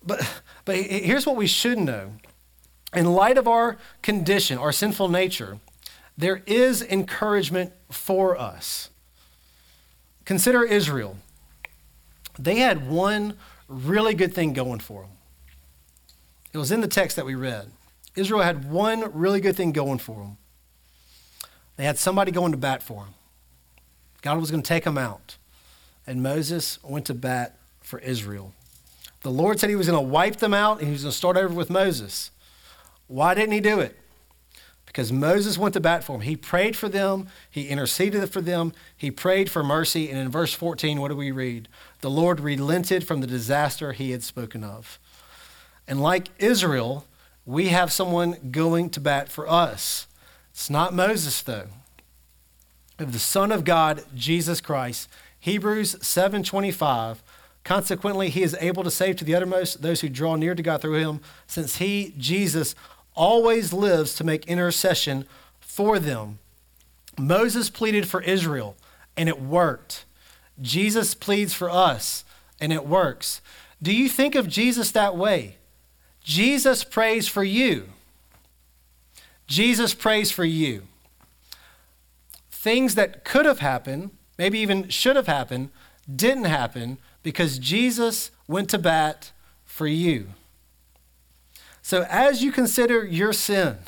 But, 0.04 0.28
but 0.64 0.76
here's 0.76 1.26
what 1.26 1.36
we 1.36 1.46
should 1.46 1.78
know 1.78 2.12
in 2.94 3.12
light 3.12 3.38
of 3.38 3.48
our 3.48 3.78
condition, 4.02 4.58
our 4.58 4.72
sinful 4.72 5.08
nature, 5.08 5.58
there 6.16 6.42
is 6.46 6.82
encouragement 6.82 7.72
for 7.90 8.36
us. 8.36 8.90
consider 10.24 10.62
Israel. 10.62 11.16
They 12.38 12.56
had 12.56 12.88
one 12.88 13.36
really 13.68 14.14
good 14.14 14.34
thing 14.34 14.52
going 14.52 14.78
for 14.80 15.02
them. 15.02 15.10
It 16.52 16.58
was 16.58 16.70
in 16.70 16.80
the 16.80 16.88
text 16.88 17.16
that 17.16 17.26
we 17.26 17.34
read. 17.34 17.70
Israel 18.14 18.42
had 18.42 18.70
one 18.70 19.10
really 19.12 19.40
good 19.40 19.56
thing 19.56 19.72
going 19.72 19.98
for 19.98 20.16
them. 20.16 20.36
They 21.76 21.84
had 21.84 21.98
somebody 21.98 22.30
going 22.30 22.52
to 22.52 22.58
bat 22.58 22.82
for 22.82 23.04
them. 23.04 23.14
God 24.20 24.38
was 24.38 24.50
going 24.50 24.62
to 24.62 24.68
take 24.68 24.84
them 24.84 24.98
out. 24.98 25.36
And 26.06 26.22
Moses 26.22 26.78
went 26.82 27.06
to 27.06 27.14
bat 27.14 27.56
for 27.80 27.98
Israel. 28.00 28.52
The 29.22 29.30
Lord 29.30 29.58
said 29.58 29.70
he 29.70 29.76
was 29.76 29.88
going 29.88 30.02
to 30.02 30.08
wipe 30.08 30.36
them 30.36 30.52
out 30.52 30.78
and 30.78 30.86
he 30.86 30.92
was 30.92 31.02
going 31.02 31.12
to 31.12 31.16
start 31.16 31.36
over 31.36 31.54
with 31.54 31.70
Moses. 31.70 32.30
Why 33.12 33.34
didn't 33.34 33.52
he 33.52 33.60
do 33.60 33.78
it? 33.78 33.98
Because 34.86 35.12
Moses 35.12 35.58
went 35.58 35.74
to 35.74 35.80
bat 35.80 36.02
for 36.02 36.12
them. 36.12 36.22
He 36.22 36.34
prayed 36.34 36.76
for 36.76 36.88
them, 36.88 37.28
he 37.50 37.68
interceded 37.68 38.30
for 38.30 38.40
them, 38.40 38.72
he 38.96 39.10
prayed 39.10 39.50
for 39.50 39.62
mercy. 39.62 40.08
And 40.08 40.18
in 40.18 40.30
verse 40.30 40.54
14, 40.54 40.98
what 40.98 41.08
do 41.08 41.16
we 41.16 41.30
read? 41.30 41.68
The 42.00 42.10
Lord 42.10 42.40
relented 42.40 43.06
from 43.06 43.20
the 43.20 43.26
disaster 43.26 43.92
he 43.92 44.12
had 44.12 44.22
spoken 44.22 44.64
of. 44.64 44.98
And 45.86 46.00
like 46.00 46.28
Israel, 46.38 47.06
we 47.44 47.68
have 47.68 47.92
someone 47.92 48.50
going 48.50 48.88
to 48.90 49.00
bat 49.00 49.28
for 49.28 49.46
us. 49.46 50.06
It's 50.50 50.70
not 50.70 50.94
Moses, 50.94 51.42
though. 51.42 51.66
Of 52.98 53.12
the 53.12 53.18
Son 53.18 53.52
of 53.52 53.64
God, 53.64 54.04
Jesus 54.14 54.62
Christ, 54.62 55.08
Hebrews 55.38 55.96
7:25. 55.96 57.18
Consequently, 57.64 58.28
he 58.28 58.42
is 58.42 58.56
able 58.60 58.82
to 58.82 58.90
save 58.90 59.16
to 59.16 59.24
the 59.24 59.34
uttermost 59.34 59.82
those 59.82 60.00
who 60.00 60.08
draw 60.08 60.34
near 60.34 60.54
to 60.54 60.62
God 60.62 60.82
through 60.82 60.98
him, 60.98 61.20
since 61.46 61.76
he, 61.76 62.12
Jesus, 62.18 62.74
always 63.14 63.72
lives 63.72 64.14
to 64.14 64.24
make 64.24 64.46
intercession 64.46 65.26
for 65.60 65.98
them. 65.98 66.38
Moses 67.18 67.70
pleaded 67.70 68.08
for 68.08 68.22
Israel, 68.22 68.76
and 69.16 69.28
it 69.28 69.40
worked. 69.40 70.04
Jesus 70.60 71.14
pleads 71.14 71.54
for 71.54 71.70
us, 71.70 72.24
and 72.60 72.72
it 72.72 72.86
works. 72.86 73.40
Do 73.82 73.94
you 73.94 74.08
think 74.08 74.34
of 74.34 74.48
Jesus 74.48 74.90
that 74.92 75.16
way? 75.16 75.56
Jesus 76.22 76.84
prays 76.84 77.26
for 77.28 77.42
you. 77.42 77.88
Jesus 79.46 79.92
prays 79.92 80.30
for 80.30 80.44
you. 80.44 80.84
Things 82.50 82.94
that 82.94 83.24
could 83.24 83.44
have 83.44 83.58
happened, 83.58 84.10
maybe 84.38 84.58
even 84.60 84.88
should 84.88 85.16
have 85.16 85.26
happened, 85.26 85.70
didn't 86.14 86.44
happen 86.44 86.98
because 87.22 87.58
Jesus 87.58 88.30
went 88.46 88.70
to 88.70 88.78
bat 88.78 89.32
for 89.64 89.86
you. 89.86 90.28
So, 91.82 92.06
as 92.08 92.42
you 92.42 92.52
consider 92.52 93.04
your 93.04 93.32
sin, 93.32 93.78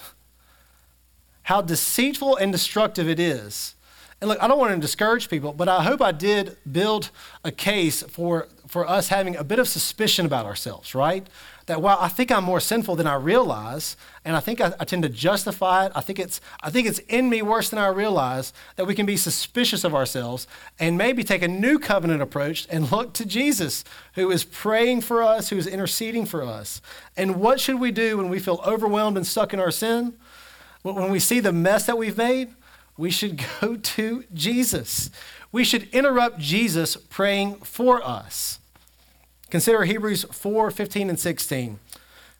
how 1.45 1.63
deceitful 1.63 2.37
and 2.37 2.51
destructive 2.51 3.09
it 3.09 3.21
is, 3.21 3.77
and 4.25 4.31
look, 4.31 4.43
I 4.43 4.49
don't 4.49 4.59
want 4.59 4.73
to 4.73 4.81
discourage 4.81 5.29
people, 5.29 5.53
but 5.53 5.69
I 5.69 5.83
hope 5.83 6.01
I 6.01 6.11
did 6.11 6.57
build 6.71 7.11
a 7.45 7.53
case 7.53 8.03
for, 8.05 8.49
for 8.67 8.89
us 8.89 9.09
having 9.09 9.37
a 9.37 9.45
bit 9.45 9.59
of 9.59 9.69
suspicion 9.69 10.25
about 10.25 10.47
ourselves, 10.47 10.95
right? 10.95 11.29
that 11.67 11.81
while 11.81 11.97
I 12.01 12.09
think 12.09 12.31
I'm 12.31 12.45
more 12.45 12.61
sinful 12.61 12.97
than 12.97 13.07
I 13.07 13.15
realize, 13.15 13.97
and 14.25 14.37
I 14.37 14.41
think 14.41 14.61
I, 14.61 14.73
I, 14.79 14.85
tend 14.85 15.03
to 15.03 15.09
justify 15.09 15.87
it, 15.87 15.93
I 15.95 16.01
think, 16.01 16.19
it's, 16.19 16.41
I 16.63 16.71
think 16.71 16.87
it's 16.87 16.99
in 17.01 17.31
me 17.31 17.43
worse 17.43 17.71
than 17.71 17.79
I 17.79 17.87
realize, 17.87 18.53
that 18.77 18.87
we 18.87 18.95
can 18.95 19.07
be 19.07 19.17
suspicious 19.17 19.85
of 19.85 19.95
ourselves 19.95 20.47
and 20.79 20.99
maybe 20.99 21.25
take 21.25 21.43
a 21.43 21.49
new 21.49 21.79
covenant 21.79 22.21
approach 22.21 22.67
and 22.71 22.91
look 22.93 23.15
to 23.15 23.25
Jesus, 23.25 23.85
who 24.15 24.31
is 24.31 24.45
praying 24.45 25.03
for 25.03 25.23
us, 25.23 25.49
who 25.49 25.57
is 25.57 25.67
interceding 25.67 26.27
for 26.27 26.43
us. 26.43 26.83
And 27.17 27.37
what 27.37 27.61
should 27.61 27.81
we 27.81 27.91
do 27.91 28.19
when 28.19 28.29
we 28.29 28.39
feel 28.39 28.61
overwhelmed 28.67 29.17
and 29.17 29.27
stuck 29.27 29.55
in 29.55 29.61
our 29.61 29.71
sin? 29.71 30.15
When 30.83 31.11
we 31.11 31.19
see 31.19 31.41
the 31.41 31.53
mess 31.53 31.87
that 31.87 31.97
we've 31.97 32.19
made, 32.19 32.51
we 32.97 33.11
should 33.11 33.43
go 33.61 33.77
to 33.77 34.25
Jesus. 34.33 35.11
We 35.53 35.65
should 35.65 35.89
interrupt 35.91 36.39
Jesus 36.39 36.97
praying 36.97 37.57
for 37.57 38.03
us. 38.03 38.59
Consider 39.51 39.85
Hebrews 39.85 40.25
4 40.25 40.71
15 40.71 41.11
and 41.11 41.19
16. 41.19 41.79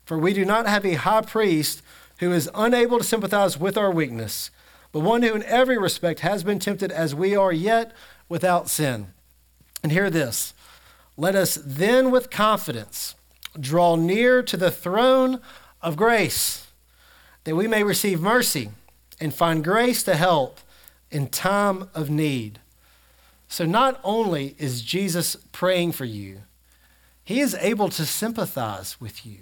For 0.05 0.17
we 0.17 0.33
do 0.33 0.45
not 0.45 0.67
have 0.67 0.85
a 0.85 0.93
high 0.93 1.21
priest 1.21 1.81
who 2.19 2.31
is 2.31 2.49
unable 2.53 2.97
to 2.99 3.03
sympathize 3.03 3.57
with 3.57 3.77
our 3.77 3.91
weakness, 3.91 4.51
but 4.91 4.99
one 4.99 5.23
who 5.23 5.33
in 5.33 5.43
every 5.43 5.77
respect 5.77 6.21
has 6.21 6.43
been 6.43 6.59
tempted 6.59 6.91
as 6.91 7.15
we 7.15 7.35
are, 7.35 7.51
yet 7.51 7.91
without 8.29 8.69
sin. 8.69 9.07
And 9.83 9.91
hear 9.91 10.09
this 10.09 10.53
let 11.17 11.35
us 11.35 11.59
then 11.63 12.11
with 12.11 12.29
confidence 12.29 13.15
draw 13.59 13.95
near 13.95 14.43
to 14.43 14.57
the 14.57 14.71
throne 14.71 15.39
of 15.81 15.95
grace, 15.95 16.67
that 17.45 17.55
we 17.55 17.67
may 17.67 17.83
receive 17.83 18.21
mercy 18.21 18.69
and 19.19 19.33
find 19.33 19.63
grace 19.63 20.03
to 20.03 20.15
help 20.15 20.59
in 21.11 21.27
time 21.27 21.89
of 21.93 22.09
need. 22.09 22.59
So, 23.47 23.65
not 23.65 23.99
only 24.03 24.55
is 24.57 24.81
Jesus 24.81 25.35
praying 25.51 25.93
for 25.93 26.05
you, 26.05 26.41
he 27.23 27.39
is 27.39 27.55
able 27.55 27.89
to 27.89 28.05
sympathize 28.05 28.99
with 28.99 29.25
you. 29.25 29.39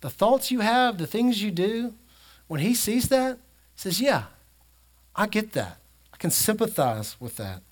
The 0.00 0.10
thoughts 0.10 0.50
you 0.50 0.60
have, 0.60 0.98
the 0.98 1.06
things 1.06 1.42
you 1.42 1.50
do, 1.50 1.94
when 2.48 2.60
he 2.60 2.74
sees 2.74 3.08
that, 3.08 3.36
he 3.74 3.80
says, 3.80 4.00
Yeah, 4.00 4.24
I 5.14 5.26
get 5.26 5.52
that. 5.52 5.78
I 6.12 6.16
can 6.16 6.30
sympathize 6.30 7.16
with 7.20 7.36
that. 7.36 7.62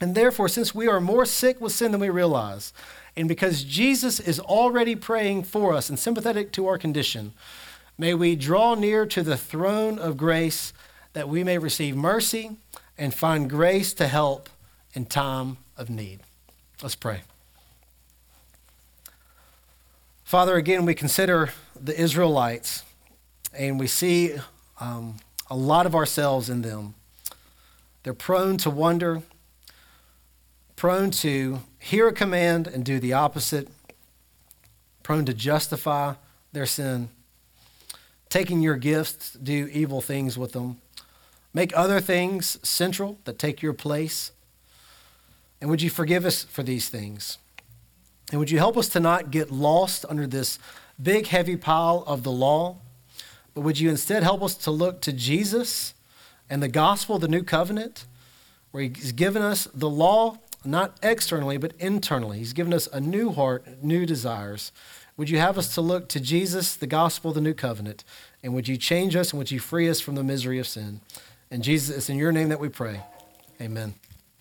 And 0.00 0.14
therefore, 0.14 0.48
since 0.48 0.74
we 0.74 0.88
are 0.88 1.00
more 1.00 1.24
sick 1.24 1.60
with 1.60 1.72
sin 1.72 1.92
than 1.92 2.00
we 2.00 2.10
realize, 2.10 2.72
and 3.16 3.28
because 3.28 3.62
Jesus 3.62 4.18
is 4.18 4.40
already 4.40 4.96
praying 4.96 5.44
for 5.44 5.72
us 5.72 5.88
and 5.88 5.98
sympathetic 5.98 6.52
to 6.52 6.66
our 6.66 6.78
condition, 6.78 7.32
may 7.98 8.14
we 8.14 8.36
draw 8.36 8.74
near 8.74 9.06
to 9.06 9.22
the 9.22 9.36
throne 9.36 9.98
of 9.98 10.16
grace 10.16 10.72
that 11.12 11.28
we 11.28 11.44
may 11.44 11.58
receive 11.58 11.96
mercy 11.96 12.56
and 12.98 13.14
find 13.14 13.48
grace 13.48 13.92
to 13.94 14.06
help 14.06 14.48
in 14.94 15.06
time 15.06 15.56
of 15.76 15.90
need. 15.90 16.20
Let's 16.82 16.94
pray. 16.94 17.22
Father, 20.24 20.56
again, 20.56 20.84
we 20.84 20.94
consider 20.94 21.50
the 21.80 21.98
Israelites 21.98 22.82
and 23.56 23.78
we 23.78 23.86
see 23.86 24.34
um, 24.80 25.16
a 25.48 25.56
lot 25.56 25.86
of 25.86 25.94
ourselves 25.94 26.50
in 26.50 26.62
them. 26.62 26.94
They're 28.02 28.14
prone 28.14 28.56
to 28.58 28.70
wonder, 28.70 29.22
prone 30.76 31.10
to 31.12 31.60
hear 31.78 32.08
a 32.08 32.12
command 32.12 32.66
and 32.66 32.84
do 32.84 32.98
the 32.98 33.12
opposite, 33.12 33.68
prone 35.02 35.24
to 35.26 35.34
justify 35.34 36.14
their 36.52 36.66
sin, 36.66 37.10
taking 38.34 38.60
your 38.60 38.74
gifts, 38.74 39.34
do 39.34 39.68
evil 39.72 40.00
things 40.00 40.36
with 40.36 40.50
them, 40.50 40.76
make 41.52 41.72
other 41.76 42.00
things 42.00 42.58
central 42.68 43.16
that 43.22 43.38
take 43.38 43.62
your 43.62 43.72
place. 43.72 44.32
And 45.60 45.70
would 45.70 45.80
you 45.80 45.88
forgive 45.88 46.26
us 46.26 46.42
for 46.42 46.64
these 46.64 46.88
things? 46.88 47.38
And 48.32 48.40
would 48.40 48.50
you 48.50 48.58
help 48.58 48.76
us 48.76 48.88
to 48.88 48.98
not 48.98 49.30
get 49.30 49.52
lost 49.52 50.04
under 50.08 50.26
this 50.26 50.58
big, 51.00 51.28
heavy 51.28 51.56
pile 51.56 52.02
of 52.08 52.24
the 52.24 52.32
law? 52.32 52.78
But 53.54 53.60
would 53.60 53.78
you 53.78 53.88
instead 53.88 54.24
help 54.24 54.42
us 54.42 54.56
to 54.56 54.72
look 54.72 55.00
to 55.02 55.12
Jesus 55.12 55.94
and 56.50 56.60
the 56.60 56.66
gospel, 56.66 57.20
the 57.20 57.28
new 57.28 57.44
covenant, 57.44 58.04
where 58.72 58.82
He's 58.82 59.12
given 59.12 59.42
us 59.42 59.68
the 59.72 59.88
law, 59.88 60.38
not 60.64 60.96
externally, 61.04 61.56
but 61.56 61.72
internally? 61.78 62.38
He's 62.38 62.52
given 62.52 62.74
us 62.74 62.88
a 62.92 63.00
new 63.00 63.30
heart, 63.30 63.80
new 63.80 64.04
desires. 64.04 64.72
Would 65.16 65.30
you 65.30 65.38
have 65.38 65.56
us 65.58 65.72
to 65.74 65.80
look 65.80 66.08
to 66.08 66.20
Jesus, 66.20 66.74
the 66.74 66.86
gospel, 66.86 67.32
the 67.32 67.40
new 67.40 67.54
covenant? 67.54 68.02
And 68.42 68.52
would 68.54 68.66
you 68.66 68.76
change 68.76 69.14
us 69.14 69.32
and 69.32 69.38
would 69.38 69.50
you 69.50 69.60
free 69.60 69.88
us 69.88 70.00
from 70.00 70.16
the 70.16 70.24
misery 70.24 70.58
of 70.58 70.66
sin? 70.66 71.00
And 71.50 71.62
Jesus, 71.62 71.96
it's 71.96 72.10
in 72.10 72.16
your 72.16 72.32
name 72.32 72.48
that 72.48 72.60
we 72.60 72.68
pray. 72.68 73.02
Amen. 73.60 73.94